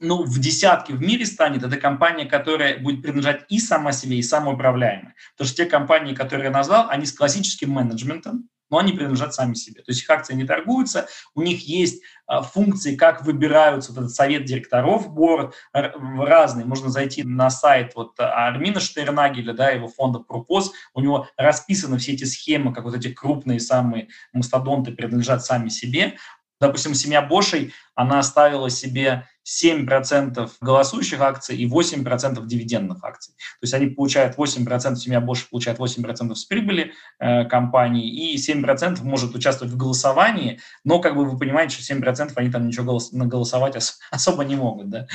[0.00, 4.22] ну, в десятке в мире станет, это компания, которая будет принадлежать и сама себе, и
[4.22, 5.14] самоуправляемая.
[5.32, 9.54] Потому что те компании, которые я назвал, они с классическим менеджментом, но они принадлежат сами
[9.54, 9.82] себе.
[9.82, 14.14] То есть их акции не торгуются, у них есть а, функции, как выбираются вот этот
[14.14, 16.64] совет директоров, борт разный.
[16.64, 22.12] Можно зайти на сайт вот Армина Штернагеля, да, его фонда Пропоз, у него расписаны все
[22.12, 26.16] эти схемы, как вот эти крупные самые мастодонты принадлежат сами себе.
[26.60, 33.32] Допустим, семья Бошей, она оставила себе 7% голосующих акций и 8% дивидендных акций.
[33.32, 39.02] То есть они получают 8%, семья Бош получает 8% с прибыли э, компании, и 7%
[39.02, 43.12] может участвовать в голосовании, но, как бы вы понимаете, что 7% они там ничего голос,
[43.12, 44.90] наголосовать ос, особо не могут.
[44.90, 45.06] Да?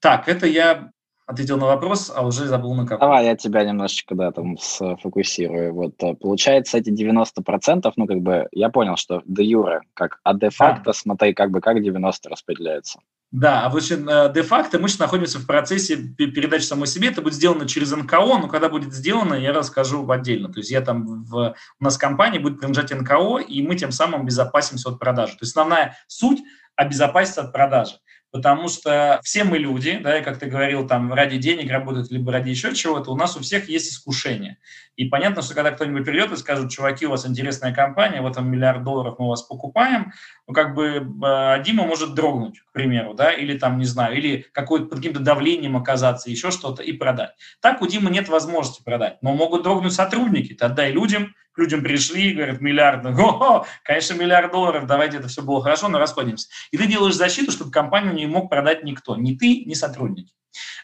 [0.00, 0.90] Так, это я
[1.26, 3.00] ответил на вопрос, а уже забыл на какой.
[3.00, 5.74] Давай я тебя немножечко, да, там сфокусирую.
[5.74, 10.34] Вот, э, получается, эти 90%, ну, как бы, я понял, что де юре как, а
[10.34, 10.92] де-факто, да.
[10.92, 13.00] смотри, как бы, как 90 распределяется.
[13.32, 17.08] Да, а вот э, де-факто мы сейчас находимся в процессе передачи самой себе.
[17.08, 20.48] Это будет сделано через НКО, но когда будет сделано, я расскажу отдельно.
[20.52, 24.24] То есть я там в, у нас компания будет принадлежать НКО, и мы тем самым
[24.24, 25.32] безопасимся от продажи.
[25.32, 26.40] То есть основная суть–
[26.76, 27.96] обезопаситься от продажи
[28.36, 32.30] потому что все мы люди, да, и как ты говорил, там ради денег работают, либо
[32.32, 34.58] ради еще чего-то, у нас у всех есть искушение.
[34.96, 38.50] И понятно, что когда кто-нибудь придет и скажет, чуваки, у вас интересная компания, вот там
[38.50, 40.12] миллиард долларов мы вас покупаем,
[40.46, 44.46] ну, как бы э, Дима может дрогнуть, к примеру, да, или там, не знаю, или
[44.52, 47.30] какой-то под каким-то давлением оказаться, еще что-то, и продать.
[47.60, 52.30] Так у Димы нет возможности продать, но могут дрогнуть сотрудники, ты отдай людям, людям пришли
[52.30, 53.04] и говорят, миллиард,
[53.84, 56.48] конечно, миллиард долларов, давайте это все было хорошо, но расходимся.
[56.70, 60.32] И ты делаешь защиту, чтобы компанию не мог продать никто, ни ты, ни сотрудники.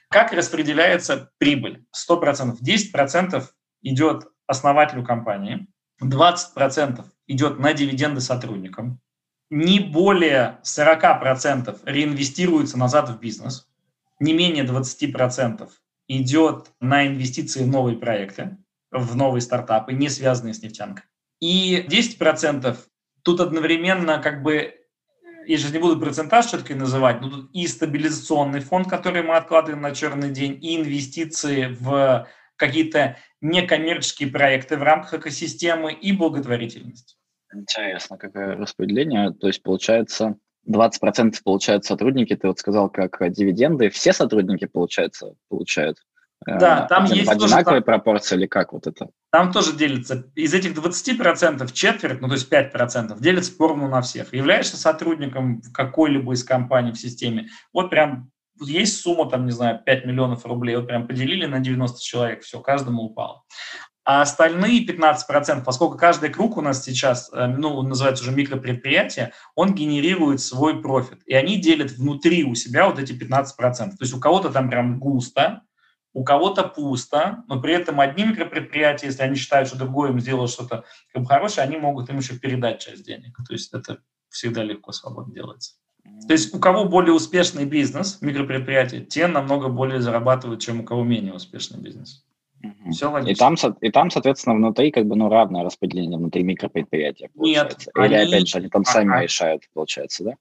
[0.09, 1.85] Как распределяется прибыль?
[1.97, 3.45] 100%, 10%
[3.83, 5.67] идет основателю компании,
[6.03, 9.01] 20% идет на дивиденды сотрудникам,
[9.51, 13.69] не более 40% реинвестируется назад в бизнес,
[14.19, 15.69] не менее 20%
[16.09, 18.57] идет на инвестиции в новые проекты,
[18.93, 21.05] в новые стартапы, не связанные с нефтянкой.
[21.41, 22.77] И 10%
[23.23, 24.75] тут одновременно как бы,
[25.47, 29.83] я сейчас не буду процентаж четко называть, но тут и стабилизационный фонд, который мы откладываем
[29.83, 37.19] на черный день, и инвестиции в какие-то некоммерческие проекты в рамках экосистемы и благотворительность.
[37.53, 39.33] Интересно, какое распределение.
[39.33, 40.37] То есть, получается,
[40.69, 43.91] 20% получают сотрудники, ты вот сказал, как дивиденды.
[43.91, 45.99] Все сотрудники, получается, получают?
[46.47, 49.09] Да, э, там Один, есть в одинаковой тоже, пропорции или как вот это?
[49.31, 50.25] Там тоже делится.
[50.35, 54.33] Из этих 20% четверть, ну то есть 5% делится поровну на всех.
[54.33, 60.05] Являешься сотрудником какой-либо из компаний в системе, вот прям есть сумма, там, не знаю, 5
[60.05, 63.43] миллионов рублей, вот прям поделили на 90 человек, все, каждому упало.
[64.05, 69.75] А остальные 15%, поскольку каждый круг у нас сейчас, э, ну, называется уже микропредприятие, он
[69.75, 71.21] генерирует свой профит.
[71.27, 73.91] И они делят внутри у себя вот эти 15%.
[73.91, 75.63] То есть у кого-то там прям густо,
[76.15, 80.49] у кого-то пусто, но при этом одни микропредприятия, если они считают, что другое им сделало
[80.49, 83.37] что-то как бы хорошее, они могут им еще передать часть денег.
[83.47, 83.99] То есть это
[84.29, 85.75] всегда легко, свободно делается.
[86.27, 91.05] То есть у кого более успешный бизнес, микропредприятие, те намного более зарабатывают, чем у кого
[91.05, 92.25] менее успешный бизнес.
[92.63, 92.93] Угу.
[92.93, 93.31] Все логично.
[93.31, 97.31] И там, и там, соответственно, внутри как бы ну, равное распределение внутри микропредприятия.
[97.35, 97.91] Получается.
[97.97, 98.07] Нет.
[98.07, 98.35] Или, они...
[98.35, 100.33] опять же, они там сами а, решают, получается, да?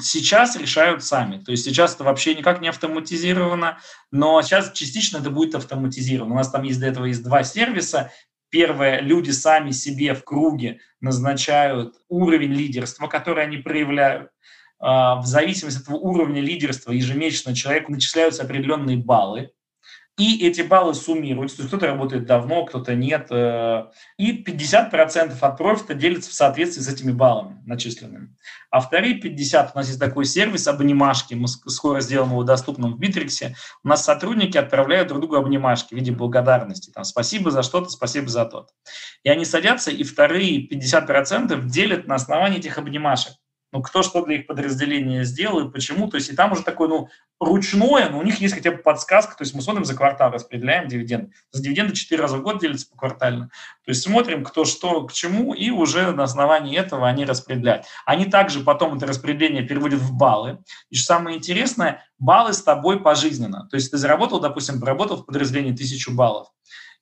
[0.00, 1.42] Сейчас решают сами.
[1.42, 3.78] То есть сейчас это вообще никак не автоматизировано,
[4.10, 6.34] но сейчас частично это будет автоматизировано.
[6.34, 8.10] У нас там есть для этого есть два сервиса.
[8.48, 14.30] Первое, люди сами себе в круге назначают уровень лидерства, который они проявляют.
[14.78, 19.50] А, в зависимости от этого уровня лидерства ежемесячно человеку начисляются определенные баллы
[20.16, 21.56] и эти баллы суммируются.
[21.56, 23.26] То есть кто-то работает давно, кто-то нет.
[23.30, 28.34] Э, и 50% от профита делится в соответствии с этими баллами начисленными.
[28.70, 32.98] А вторые 50% у нас есть такой сервис обнимашки, мы скоро сделаем его доступным в
[32.98, 33.56] Битриксе.
[33.82, 36.90] У нас сотрудники отправляют друг другу обнимашки в виде благодарности.
[36.90, 38.72] Там, спасибо за что-то, спасибо за то-то.
[39.24, 43.34] И они садятся и вторые 50% делят на основании этих обнимашек
[43.74, 46.08] ну, кто что для их подразделения сделал и почему.
[46.08, 47.08] То есть и там уже такое, ну,
[47.40, 50.86] ручное, но у них есть хотя бы подсказка, то есть мы смотрим за квартал, распределяем
[50.86, 51.32] дивиденды.
[51.50, 53.50] За дивиденды 4 раза в год делятся поквартально.
[53.84, 57.86] То есть смотрим, кто что к чему, и уже на основании этого они распределяют.
[58.06, 60.58] Они также потом это распределение переводят в баллы.
[60.90, 63.66] И что самое интересное, баллы с тобой пожизненно.
[63.68, 66.48] То есть ты заработал, допустим, поработал в подразделении 1000 баллов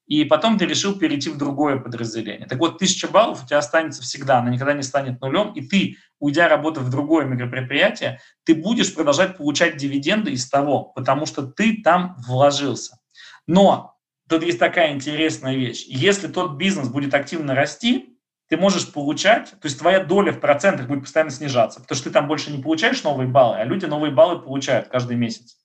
[0.06, 2.46] и потом ты решил перейти в другое подразделение.
[2.46, 5.96] Так вот, тысяча баллов у тебя останется всегда, она никогда не станет нулем, и ты,
[6.22, 11.82] уйдя работать в другое микропредприятие, ты будешь продолжать получать дивиденды из того, потому что ты
[11.82, 13.00] там вложился.
[13.48, 13.96] Но
[14.28, 15.84] тут есть такая интересная вещь.
[15.88, 18.16] Если тот бизнес будет активно расти,
[18.48, 22.10] ты можешь получать, то есть твоя доля в процентах будет постоянно снижаться, потому что ты
[22.12, 25.56] там больше не получаешь новые баллы, а люди новые баллы получают каждый месяц.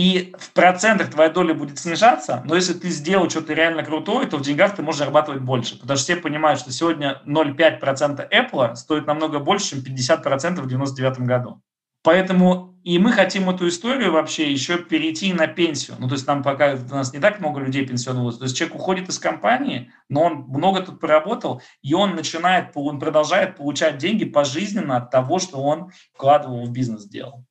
[0.00, 4.38] И в процентах твоя доля будет снижаться, но если ты сделал что-то реально крутое, то
[4.38, 5.78] в деньгах ты можешь зарабатывать больше.
[5.78, 11.18] Потому что все понимают, что сегодня 0,5% Apple стоит намного больше, чем 50% в 99
[11.26, 11.60] году.
[12.02, 15.98] Поэтому и мы хотим эту историю вообще еще перейти на пенсию.
[15.98, 18.76] Ну, то есть нам пока у нас не так много людей пенсионного То есть человек
[18.76, 24.24] уходит из компании, но он много тут поработал, и он начинает, он продолжает получать деньги
[24.24, 27.44] пожизненно от того, что он вкладывал в бизнес, делал.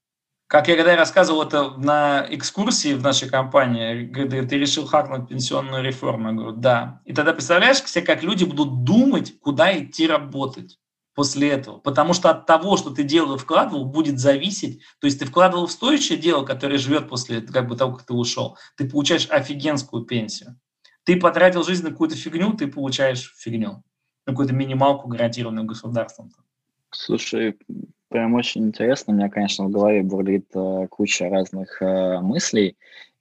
[0.49, 5.29] Как я когда я рассказывал это на экскурсии в нашей компании, говорю, ты решил хакнуть
[5.29, 6.29] пенсионную реформу?
[6.29, 7.01] Я говорю, да.
[7.05, 10.79] И тогда представляешь себе, как люди будут думать, куда идти работать
[11.13, 11.77] после этого.
[11.77, 14.81] Потому что от того, что ты делал и вкладывал, будет зависеть.
[14.99, 18.15] То есть ты вкладывал в стоящее дело, которое живет после как бы того, как ты
[18.15, 18.57] ушел.
[18.75, 20.59] Ты получаешь офигенскую пенсию.
[21.03, 23.83] Ты потратил жизнь на какую-то фигню, ты получаешь фигню.
[24.25, 26.31] Какую-то минималку, гарантированную государством.
[26.89, 27.55] Слушай,
[28.09, 29.13] прям очень интересно.
[29.13, 32.77] У меня, конечно, в голове бурлит э, куча разных э, мыслей.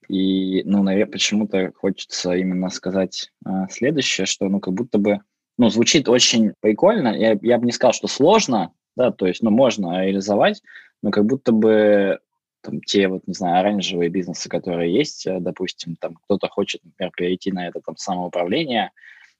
[0.09, 5.21] И, ну, наверное, почему-то хочется именно сказать э, следующее, что, ну, как будто бы,
[5.59, 7.09] ну, звучит очень прикольно.
[7.09, 10.63] Я, я бы не сказал, что сложно, да, то есть, ну, можно реализовать,
[11.03, 12.19] но как будто бы
[12.63, 17.13] там, те вот, не знаю, оранжевые бизнесы, которые есть, э, допустим, там кто-то хочет, например,
[17.17, 18.91] перейти на это там самоуправление,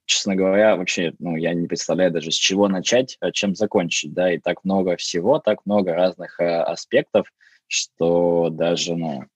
[0.09, 4.33] честно говоря, вообще, ну, я не представляю даже, с чего начать, а чем закончить, да,
[4.33, 7.31] и так много всего, так много разных э, аспектов,
[7.67, 9.27] что даже, ну,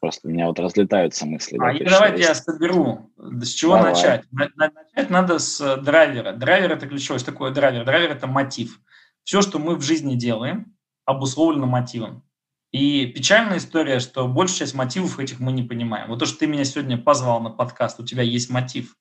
[0.00, 1.58] просто у меня вот разлетаются мысли.
[1.58, 3.10] А да, давайте я соберу.
[3.18, 3.92] С чего Давай.
[3.92, 4.24] начать?
[4.30, 6.32] Начать надо с э, драйвера.
[6.32, 7.18] Драйвер– это ключевое.
[7.18, 7.84] Что такое драйвер?
[7.84, 8.80] Драйвер– это мотив.
[9.24, 12.22] Все, что мы в жизни делаем, обусловлено мотивом.
[12.70, 16.08] И печальная история, что большая часть мотивов этих мы не понимаем.
[16.08, 18.94] Вот то, что ты меня сегодня позвал на подкаст, у тебя есть мотив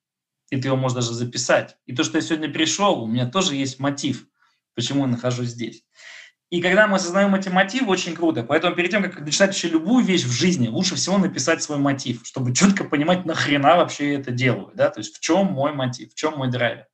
[0.54, 1.78] и ты его можешь даже записать.
[1.88, 4.28] И то, что я сегодня пришел, у меня тоже есть мотив,
[4.76, 5.84] почему я нахожусь здесь.
[6.52, 8.44] И когда мы осознаем эти мотивы, очень круто.
[8.44, 12.22] Поэтому перед тем, как начинать вообще любую вещь в жизни, лучше всего написать свой мотив,
[12.24, 14.70] чтобы четко понимать, нахрена вообще я это делаю.
[14.76, 14.92] Да?
[14.92, 16.86] То есть в чем мой мотив, в чем мой драйвер.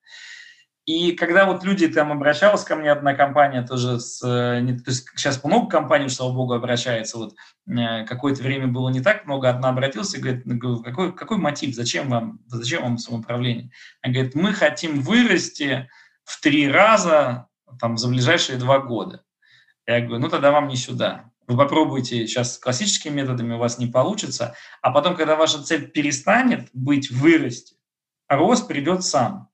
[0.90, 4.90] И когда вот люди, там обращалась ко мне одна компания тоже, с, э, не, то
[4.90, 7.36] есть сейчас много компаний, слава богу, обращается, вот
[7.68, 11.76] э, какое-то время было не так много, одна обратилась и говорит, «Ну, какой, какой мотив,
[11.76, 13.70] зачем вам, зачем вам самоуправление?
[14.02, 15.88] Она говорит, мы хотим вырасти
[16.24, 17.50] в три раза
[17.80, 19.24] там, за ближайшие два года.
[19.86, 21.26] Я говорю, ну тогда вам не сюда.
[21.46, 26.68] Вы попробуйте сейчас классическими методами, у вас не получится, а потом, когда ваша цель перестанет
[26.74, 27.76] быть вырасти,
[28.28, 29.49] рост придет сам.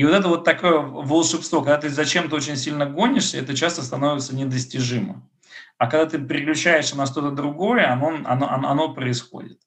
[0.00, 4.34] И вот это вот такое волшебство, когда ты зачем-то очень сильно гонишься, это часто становится
[4.34, 5.28] недостижимо.
[5.76, 9.60] А когда ты переключаешься на что-то другое, оно, оно, оно происходит.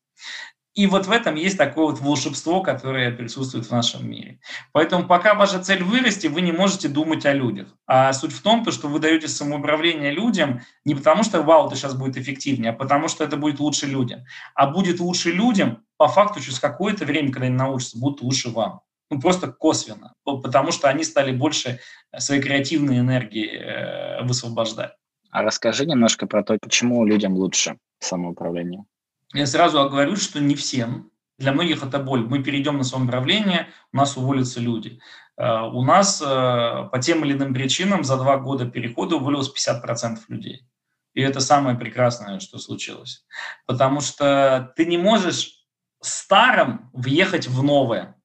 [0.74, 4.40] И вот в этом есть такое вот волшебство, которое присутствует в нашем мире.
[4.72, 7.68] Поэтому пока ваша цель вырасти, вы не можете думать о людях.
[7.86, 11.94] А суть в том, что вы даете самоуправление людям не потому, что вау, это сейчас
[11.94, 14.22] будет эффективнее, а потому что это будет лучше людям.
[14.56, 18.82] А будет лучше людям по факту через какое-то время, когда они научатся, будут лучше вам
[19.14, 21.80] ну, просто косвенно, потому что они стали больше
[22.18, 24.94] своей креативной энергии э, высвобождать.
[25.30, 28.86] А расскажи немножко про то, почему людям лучше самоуправление.
[29.34, 31.12] Я сразу говорю, что не всем.
[31.40, 32.26] Для многих это боль.
[32.28, 35.00] Мы перейдем на самоуправление, у нас уволятся люди.
[35.38, 40.20] Э, у нас э, по тем или иным причинам за два года перехода уволилось 50%
[40.28, 40.68] людей.
[41.14, 43.26] И это самое прекрасное, что случилось.
[43.68, 45.64] Потому что ты не можешь
[46.02, 48.16] старым въехать в новое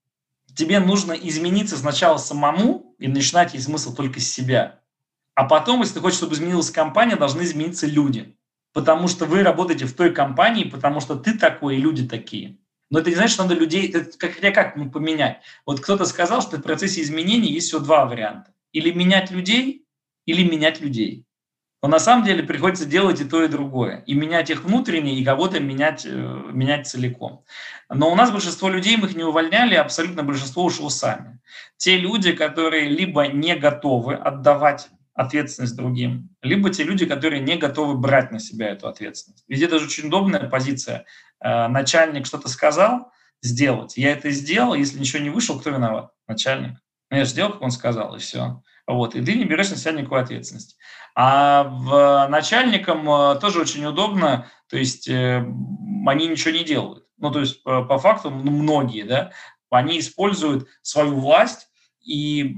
[0.59, 4.81] тебе нужно измениться сначала самому и начинать есть смысл только с себя.
[5.35, 8.37] А потом, если ты хочешь, чтобы изменилась компания, должны измениться люди.
[8.73, 12.59] Потому что вы работаете в той компании, потому что ты такой и люди такие.
[12.91, 15.43] Но это не значит, что надо людей, как, хотя как ну, поменять.
[15.65, 18.53] Вот кто-то сказал, что в процессе изменений есть всего два варианта.
[18.73, 19.87] Или менять людей,
[20.27, 21.25] или менять людей.
[21.81, 24.03] Но на самом деле приходится делать и то, и другое.
[24.07, 27.45] И менять их внутренне, и кого-то менять, э, менять целиком.
[27.89, 31.39] Но у нас большинство людей, мы их не увольняли, абсолютно большинство ушло сами.
[31.77, 37.97] Те люди, которые либо не готовы отдавать ответственность другим, либо те люди, которые не готовы
[37.97, 39.45] брать на себя эту ответственность.
[39.49, 41.07] Везде даже очень удобная позиция.
[41.41, 43.97] Э, начальник что-то сказал, сделать.
[43.97, 46.11] Я это сделал, если ничего не вышел, кто виноват?
[46.27, 46.79] Начальник.
[47.11, 48.63] Ну, я же сделал, как он сказал, и все.
[48.89, 50.79] Вот, и ты не берешь на себя никакую ответственность.
[51.15, 55.47] А в начальникам э, тоже очень удобно, то есть э,
[56.07, 57.05] они ничего не делают.
[57.19, 59.33] Ну, то есть по, по факту ну, многие, да,
[59.69, 61.68] они используют свою власть
[62.09, 62.57] и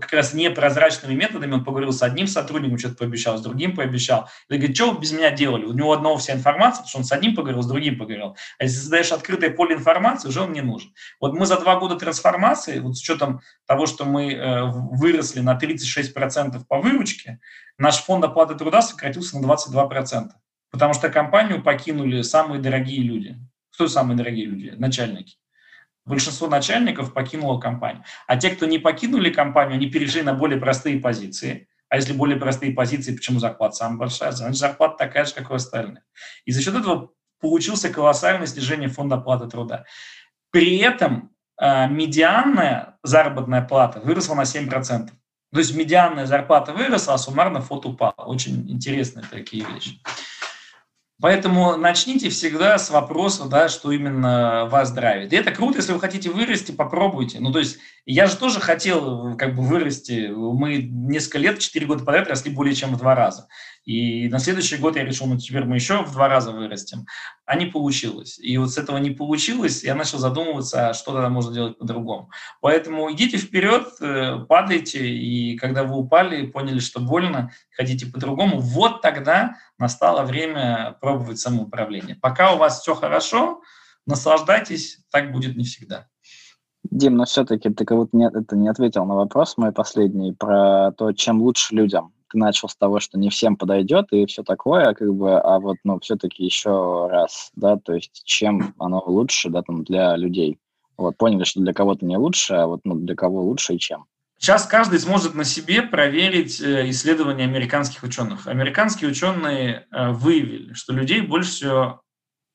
[0.00, 4.28] как раз непрозрачными методами он поговорил с одним сотрудником, что-то пообещал, с другим пообещал.
[4.48, 5.66] И говорит, что вы без меня делали?
[5.66, 8.36] У него одного вся информация, потому что он с одним поговорил, с другим поговорил.
[8.58, 10.92] А если создаешь открытое поле информации, уже он не нужен.
[11.20, 15.56] Вот мы за два года трансформации, вот с учетом того, что мы э, выросли на
[15.56, 17.38] 36% по выручке,
[17.78, 20.30] наш фонд оплаты труда сократился на 22%.
[20.72, 23.36] Потому что компанию покинули самые дорогие люди.
[23.72, 24.74] Кто самые дорогие люди?
[24.76, 25.36] Начальники.
[26.08, 28.02] Большинство начальников покинуло компанию.
[28.26, 31.68] А те, кто не покинули компанию, они перешли на более простые позиции.
[31.90, 34.32] А если более простые позиции, почему зарплата самая большая?
[34.32, 36.02] Значит, зарплата такая же, как у остальных.
[36.46, 39.84] И за счет этого получился колоссальное снижение фонда оплаты труда.
[40.50, 41.30] При этом
[41.60, 45.10] э, медианная заработная плата выросла на 7%.
[45.52, 48.14] То есть медианная зарплата выросла, а суммарно фонд упал.
[48.16, 50.00] Очень интересные такие вещи.
[51.20, 55.32] Поэтому начните всегда с вопроса, да, что именно вас драйвит.
[55.32, 57.40] И это круто, если вы хотите вырасти, попробуйте.
[57.40, 60.28] Ну, то есть я же тоже хотел как бы вырасти.
[60.32, 63.48] Мы несколько лет, 4 года подряд росли более чем в два раза.
[63.84, 67.06] И на следующий год я решил, ну теперь мы еще в два раза вырастем.
[67.46, 68.38] А не получилось.
[68.38, 72.30] И вот с этого не получилось, я начал задумываться, а что тогда можно делать по-другому.
[72.60, 79.00] Поэтому идите вперед, э, падайте, и когда вы упали, поняли, что больно, хотите по-другому, вот
[79.00, 82.16] тогда настало время пробовать самоуправление.
[82.16, 83.62] Пока у вас все хорошо,
[84.04, 86.08] наслаждайтесь, так будет не всегда.
[86.90, 90.92] Дим, но все-таки ты как будто не, это не ответил на вопрос мой последний про
[90.92, 94.94] то, чем лучше людям ты начал с того, что не всем подойдет и все такое,
[94.94, 99.62] как бы, а вот, ну, все-таки еще раз, да, то есть чем оно лучше, да,
[99.62, 100.58] там, для людей.
[100.96, 104.06] Вот, поняли, что для кого-то не лучше, а вот, ну, для кого лучше и чем.
[104.38, 108.46] Сейчас каждый сможет на себе проверить э, исследования американских ученых.
[108.46, 112.02] Американские ученые э, выявили, что людей больше всего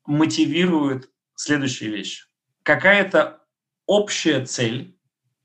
[0.05, 2.27] мотивирует следующая вещь.
[2.63, 3.41] Какая-то
[3.85, 4.97] общая цель,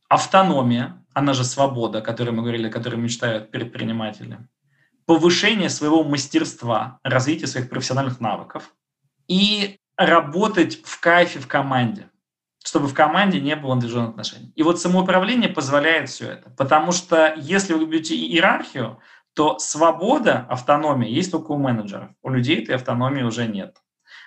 [0.09, 4.39] автономия, она же свобода, о которой мы говорили, о которой мечтают предприниматели,
[5.05, 8.75] повышение своего мастерства, развитие своих профессиональных навыков
[9.27, 12.09] и работать в кайфе в команде,
[12.64, 14.53] чтобы в команде не было напряженных отношений.
[14.55, 19.01] И вот самоуправление позволяет все это, потому что если вы любите иерархию,
[19.35, 22.11] то свобода, автономия есть только у менеджеров.
[22.23, 23.77] У людей этой автономии уже нет.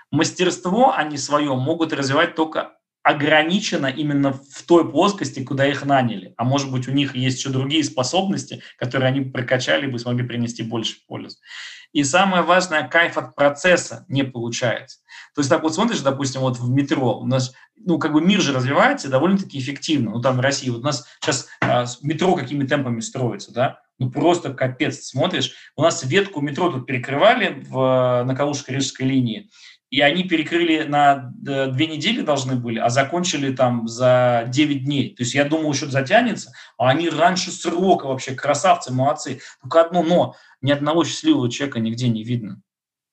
[0.10, 2.74] Мастерство они свое могут развивать только
[3.04, 6.34] ограничено именно в той плоскости, куда их наняли.
[6.38, 10.64] А может быть, у них есть еще другие способности, которые они прокачали бы смогли принести
[10.64, 11.38] больше пользы.
[11.93, 14.99] И самое важное, кайф от процесса не получается.
[15.36, 18.39] То есть так вот смотришь, допустим, вот в метро, у нас, ну, как бы мир
[18.39, 20.12] же развивается довольно-таки эффективно.
[20.12, 24.10] Ну, там в России, вот у нас сейчас а, метро какими темпами строится, да, ну,
[24.10, 25.54] просто капец, смотришь.
[25.76, 29.49] У нас ветку метро тут перекрывали в, на Калужско-Рижской линии,
[29.92, 35.14] и они перекрыли на э, две недели должны были, а закончили там за 9 дней.
[35.14, 39.42] То есть я думал, еще затянется, а они раньше срока вообще, красавцы, молодцы.
[39.62, 42.62] Только одно но, ни одного счастливого человека нигде не видно.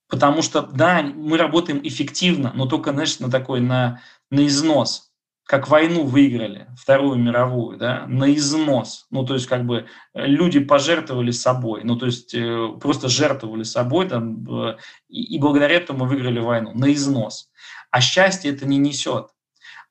[0.07, 4.01] Потому что, да, мы работаем эффективно, но только, знаешь, на такой, на,
[4.31, 5.08] на износ
[5.49, 9.07] как войну выиграли, Вторую мировую, да, на износ.
[9.09, 14.07] Ну, то есть, как бы люди пожертвовали собой, ну, то есть, э, просто жертвовали собой,
[14.07, 14.77] там, э,
[15.07, 17.49] и, и благодаря этому выиграли войну, на износ.
[17.89, 19.29] А счастье это не несет.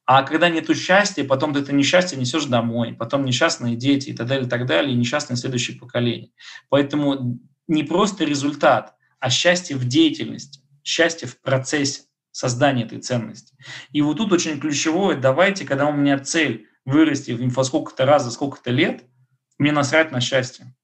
[0.07, 4.29] А когда нету счастья, потом ты это несчастье несешь домой, потом несчастные дети и так
[4.29, 6.31] далее, и так далее, и несчастные следующие поколения.
[6.69, 12.03] Поэтому не просто результат, а счастье в деятельности, счастье в процессе
[12.33, 13.55] создания этой ценности.
[13.93, 18.31] И вот тут очень ключевое, давайте, когда у меня цель вырасти во сколько-то раз за
[18.31, 19.05] сколько-то лет,
[19.59, 20.75] мне насрать на счастье.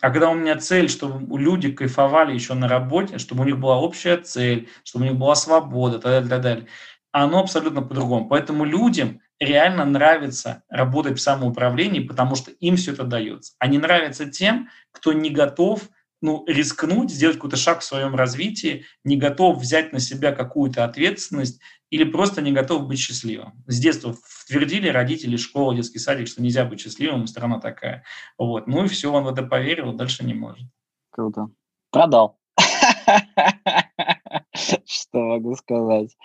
[0.00, 3.78] А когда у меня цель, чтобы люди кайфовали еще на работе, чтобы у них была
[3.78, 6.66] общая цель, чтобы у них была свобода, так далее, так далее,
[7.12, 8.26] оно абсолютно по-другому.
[8.26, 13.52] Поэтому людям реально нравится работать в самоуправлении, потому что им все это дается.
[13.64, 15.82] Не нравится тем, кто не готов
[16.22, 21.60] ну, рискнуть, сделать какой-то шаг в своем развитии, не готов взять на себя какую-то ответственность
[21.90, 23.62] или просто не готов быть счастливым.
[23.66, 24.16] С детства
[24.48, 28.04] твердили родители, школа, детский садик, что нельзя быть счастливым, страна такая.
[28.38, 28.66] Вот.
[28.66, 30.66] Ну и все, он в это поверил, дальше не может.
[31.10, 31.50] Круто.
[31.90, 32.38] Продал.
[34.54, 36.16] Что могу сказать?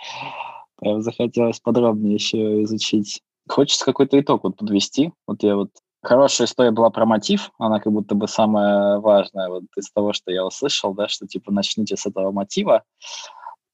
[0.77, 3.21] Прям захотелось подробнее еще изучить.
[3.49, 5.11] Хочется какой-то итог вот подвести.
[5.25, 5.71] Вот я вот
[6.01, 10.31] хорошая история была про мотив, она как будто бы самая важная вот из того, что
[10.31, 12.83] я услышал, да, что типа начните с этого мотива.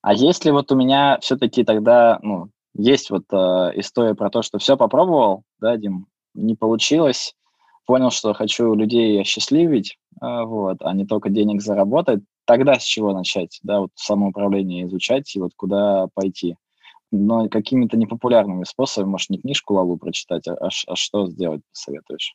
[0.01, 4.57] А если вот у меня все-таки тогда, ну, есть вот э, история про то, что
[4.57, 7.35] все попробовал, да, Дим, не получилось,
[7.85, 13.13] понял, что хочу людей осчастливить, э, вот, а не только денег заработать, тогда с чего
[13.13, 16.57] начать, да, вот самоуправление изучать и вот куда пойти.
[17.13, 20.55] Но какими-то непопулярными способами, может, не книжку Лалу прочитать, а,
[20.87, 22.33] а что сделать посоветуешь?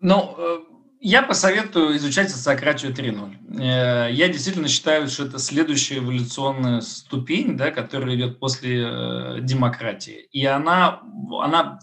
[0.00, 0.58] Ну, э,
[1.00, 3.60] я посоветую изучать социократию 3.0.
[3.60, 10.26] Э, я действительно считаю, что это следующая эволюционная ступень, да, которая идет после э, демократии.
[10.32, 11.02] И она,
[11.40, 11.78] она,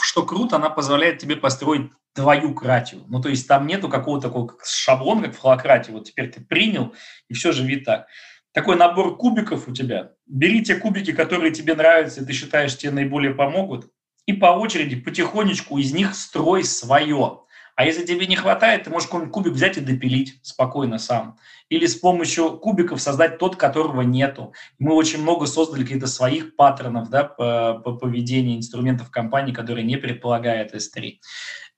[0.00, 3.04] что круто, она позволяет тебе построить твою кратию.
[3.08, 5.92] Ну, то есть там нету какого-то такого шаблона, как в холократии.
[5.92, 6.94] Вот теперь ты принял,
[7.28, 8.06] и все, живи так.
[8.56, 10.12] Такой набор кубиков у тебя.
[10.26, 13.90] Бери те кубики, которые тебе нравятся, и ты считаешь, тебе наиболее помогут,
[14.24, 17.40] и по очереди, потихонечку из них строй свое.
[17.74, 21.36] А если тебе не хватает, ты можешь какой-нибудь кубик взять и допилить спокойно сам.
[21.68, 24.54] Или с помощью кубиков создать тот, которого нету.
[24.78, 29.98] Мы очень много создали каких-то своих паттернов да, по, по поведению инструментов компании, которые не
[29.98, 31.18] предполагают S3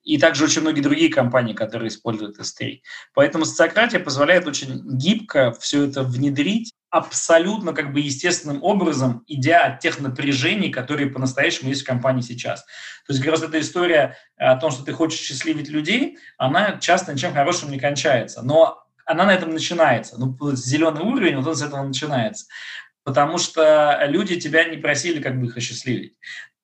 [0.09, 2.81] и также очень многие другие компании, которые используют S3.
[3.13, 9.81] Поэтому социократия позволяет очень гибко все это внедрить абсолютно как бы естественным образом, идя от
[9.81, 12.65] тех напряжений, которые по-настоящему есть в компании сейчас.
[13.07, 17.13] То есть как раз эта история о том, что ты хочешь счастливить людей, она часто
[17.13, 18.41] ничем хорошим не кончается.
[18.43, 20.19] Но она на этом начинается.
[20.19, 22.47] Ну, зеленый уровень, вот он с этого начинается.
[23.05, 26.15] Потому что люди тебя не просили как бы их осчастливить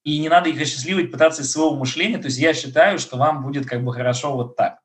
[0.05, 2.19] и не надо их осчастливить, пытаться из своего мышления.
[2.19, 4.79] То есть я считаю, что вам будет как бы хорошо вот так.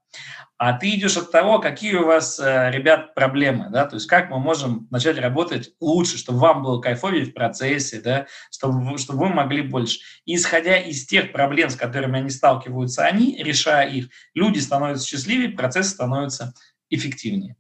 [0.57, 4.29] А ты идешь от того, какие у вас, э, ребят, проблемы, да, то есть как
[4.29, 9.29] мы можем начать работать лучше, чтобы вам было кайфовее в процессе, да, чтобы, чтобы вы
[9.29, 9.99] могли больше.
[10.25, 15.51] И исходя из тех проблем, с которыми они сталкиваются, они, решая их, люди становятся счастливее,
[15.51, 16.53] процесс становится
[16.89, 17.55] эффективнее.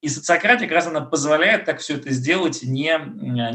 [0.00, 2.96] И социократия как раз она позволяет так все это сделать не,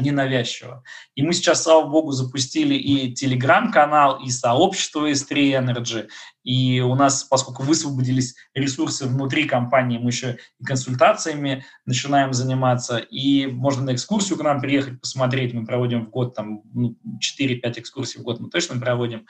[0.00, 0.84] ненавязчиво.
[1.14, 6.08] И мы сейчас, слава богу, запустили и телеграм-канал, и сообщество S3 Energy,
[6.44, 13.46] и у нас, поскольку высвободились ресурсы внутри компании, мы еще и консультациями начинаем заниматься, и
[13.46, 15.54] можно на экскурсию к нам приехать, посмотреть.
[15.54, 16.96] Мы проводим в год там ну,
[17.40, 19.26] 4-5 экскурсий в год мы точно проводим.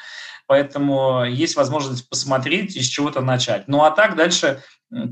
[0.46, 3.68] Поэтому есть возможность посмотреть и с чего-то начать.
[3.68, 4.62] Ну а так дальше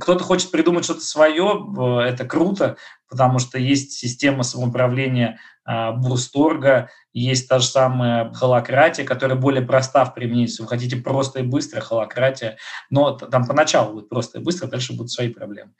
[0.01, 1.67] кто-то хочет придумать что-то свое,
[2.05, 2.77] это круто,
[3.13, 10.07] потому что есть система самоуправления а, Бурсторга, есть та же самая холократия, которая более проста
[10.07, 10.47] в применении.
[10.47, 12.57] Если вы хотите просто и быстро, холократия,
[12.89, 15.73] но там поначалу будет просто и быстро, дальше будут свои проблемы.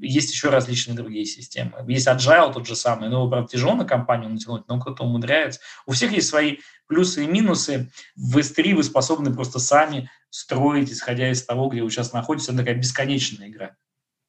[0.00, 1.72] Есть еще различные другие системы.
[1.86, 5.60] Есть Agile тот же самый, но его, правда, тяжело на компанию натянуть, но кто-то умудряется.
[5.86, 6.56] У всех есть свои
[6.88, 7.92] плюсы и минусы.
[8.16, 12.48] В S3 вы способны просто сами строить, исходя из того, где вы сейчас находитесь.
[12.48, 13.76] Это такая бесконечная игра.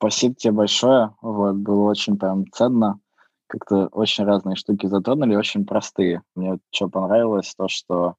[0.03, 1.15] Спасибо тебе большое.
[1.21, 2.99] Вот, было очень прям ценно.
[3.47, 6.23] Как-то очень разные штуки затронули, очень простые.
[6.35, 8.15] Мне вот что понравилось, то, что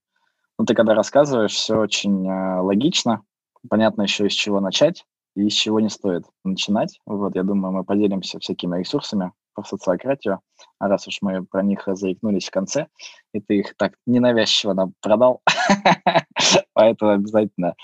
[0.59, 3.21] ну, ты когда рассказываешь, все очень э, логично.
[3.69, 5.05] Понятно еще, из чего начать
[5.37, 6.99] и из чего не стоит начинать.
[7.05, 10.41] Вот, я думаю, мы поделимся всякими ресурсами по социократию.
[10.79, 12.87] А раз уж мы про них заикнулись в конце,
[13.35, 15.43] и ты их так ненавязчиво нам продал,
[16.73, 17.75] поэтому обязательно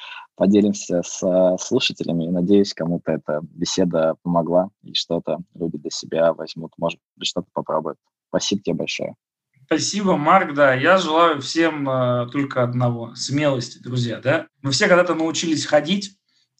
[0.40, 2.24] поделимся с э, слушателями.
[2.24, 7.48] И надеюсь, кому-то эта беседа помогла и что-то люди для себя возьмут, может быть, что-то
[7.52, 7.98] попробуют.
[8.30, 9.16] Спасибо тебе большое.
[9.66, 10.72] Спасибо, Марк, да.
[10.72, 14.46] Я желаю всем э, только одного– смелости, друзья, да.
[14.62, 16.16] Мы все когда-то научились ходить,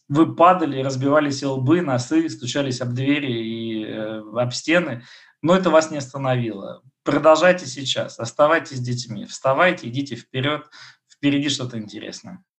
[0.07, 5.01] вы падали, разбивались лбы, носы, стучались об двери и э, об стены,
[5.41, 6.83] но это вас не остановило.
[7.01, 10.69] Продолжайте сейчас, оставайтесь с детьми, вставайте, идите вперед,
[11.11, 12.43] впереди что-то интересное.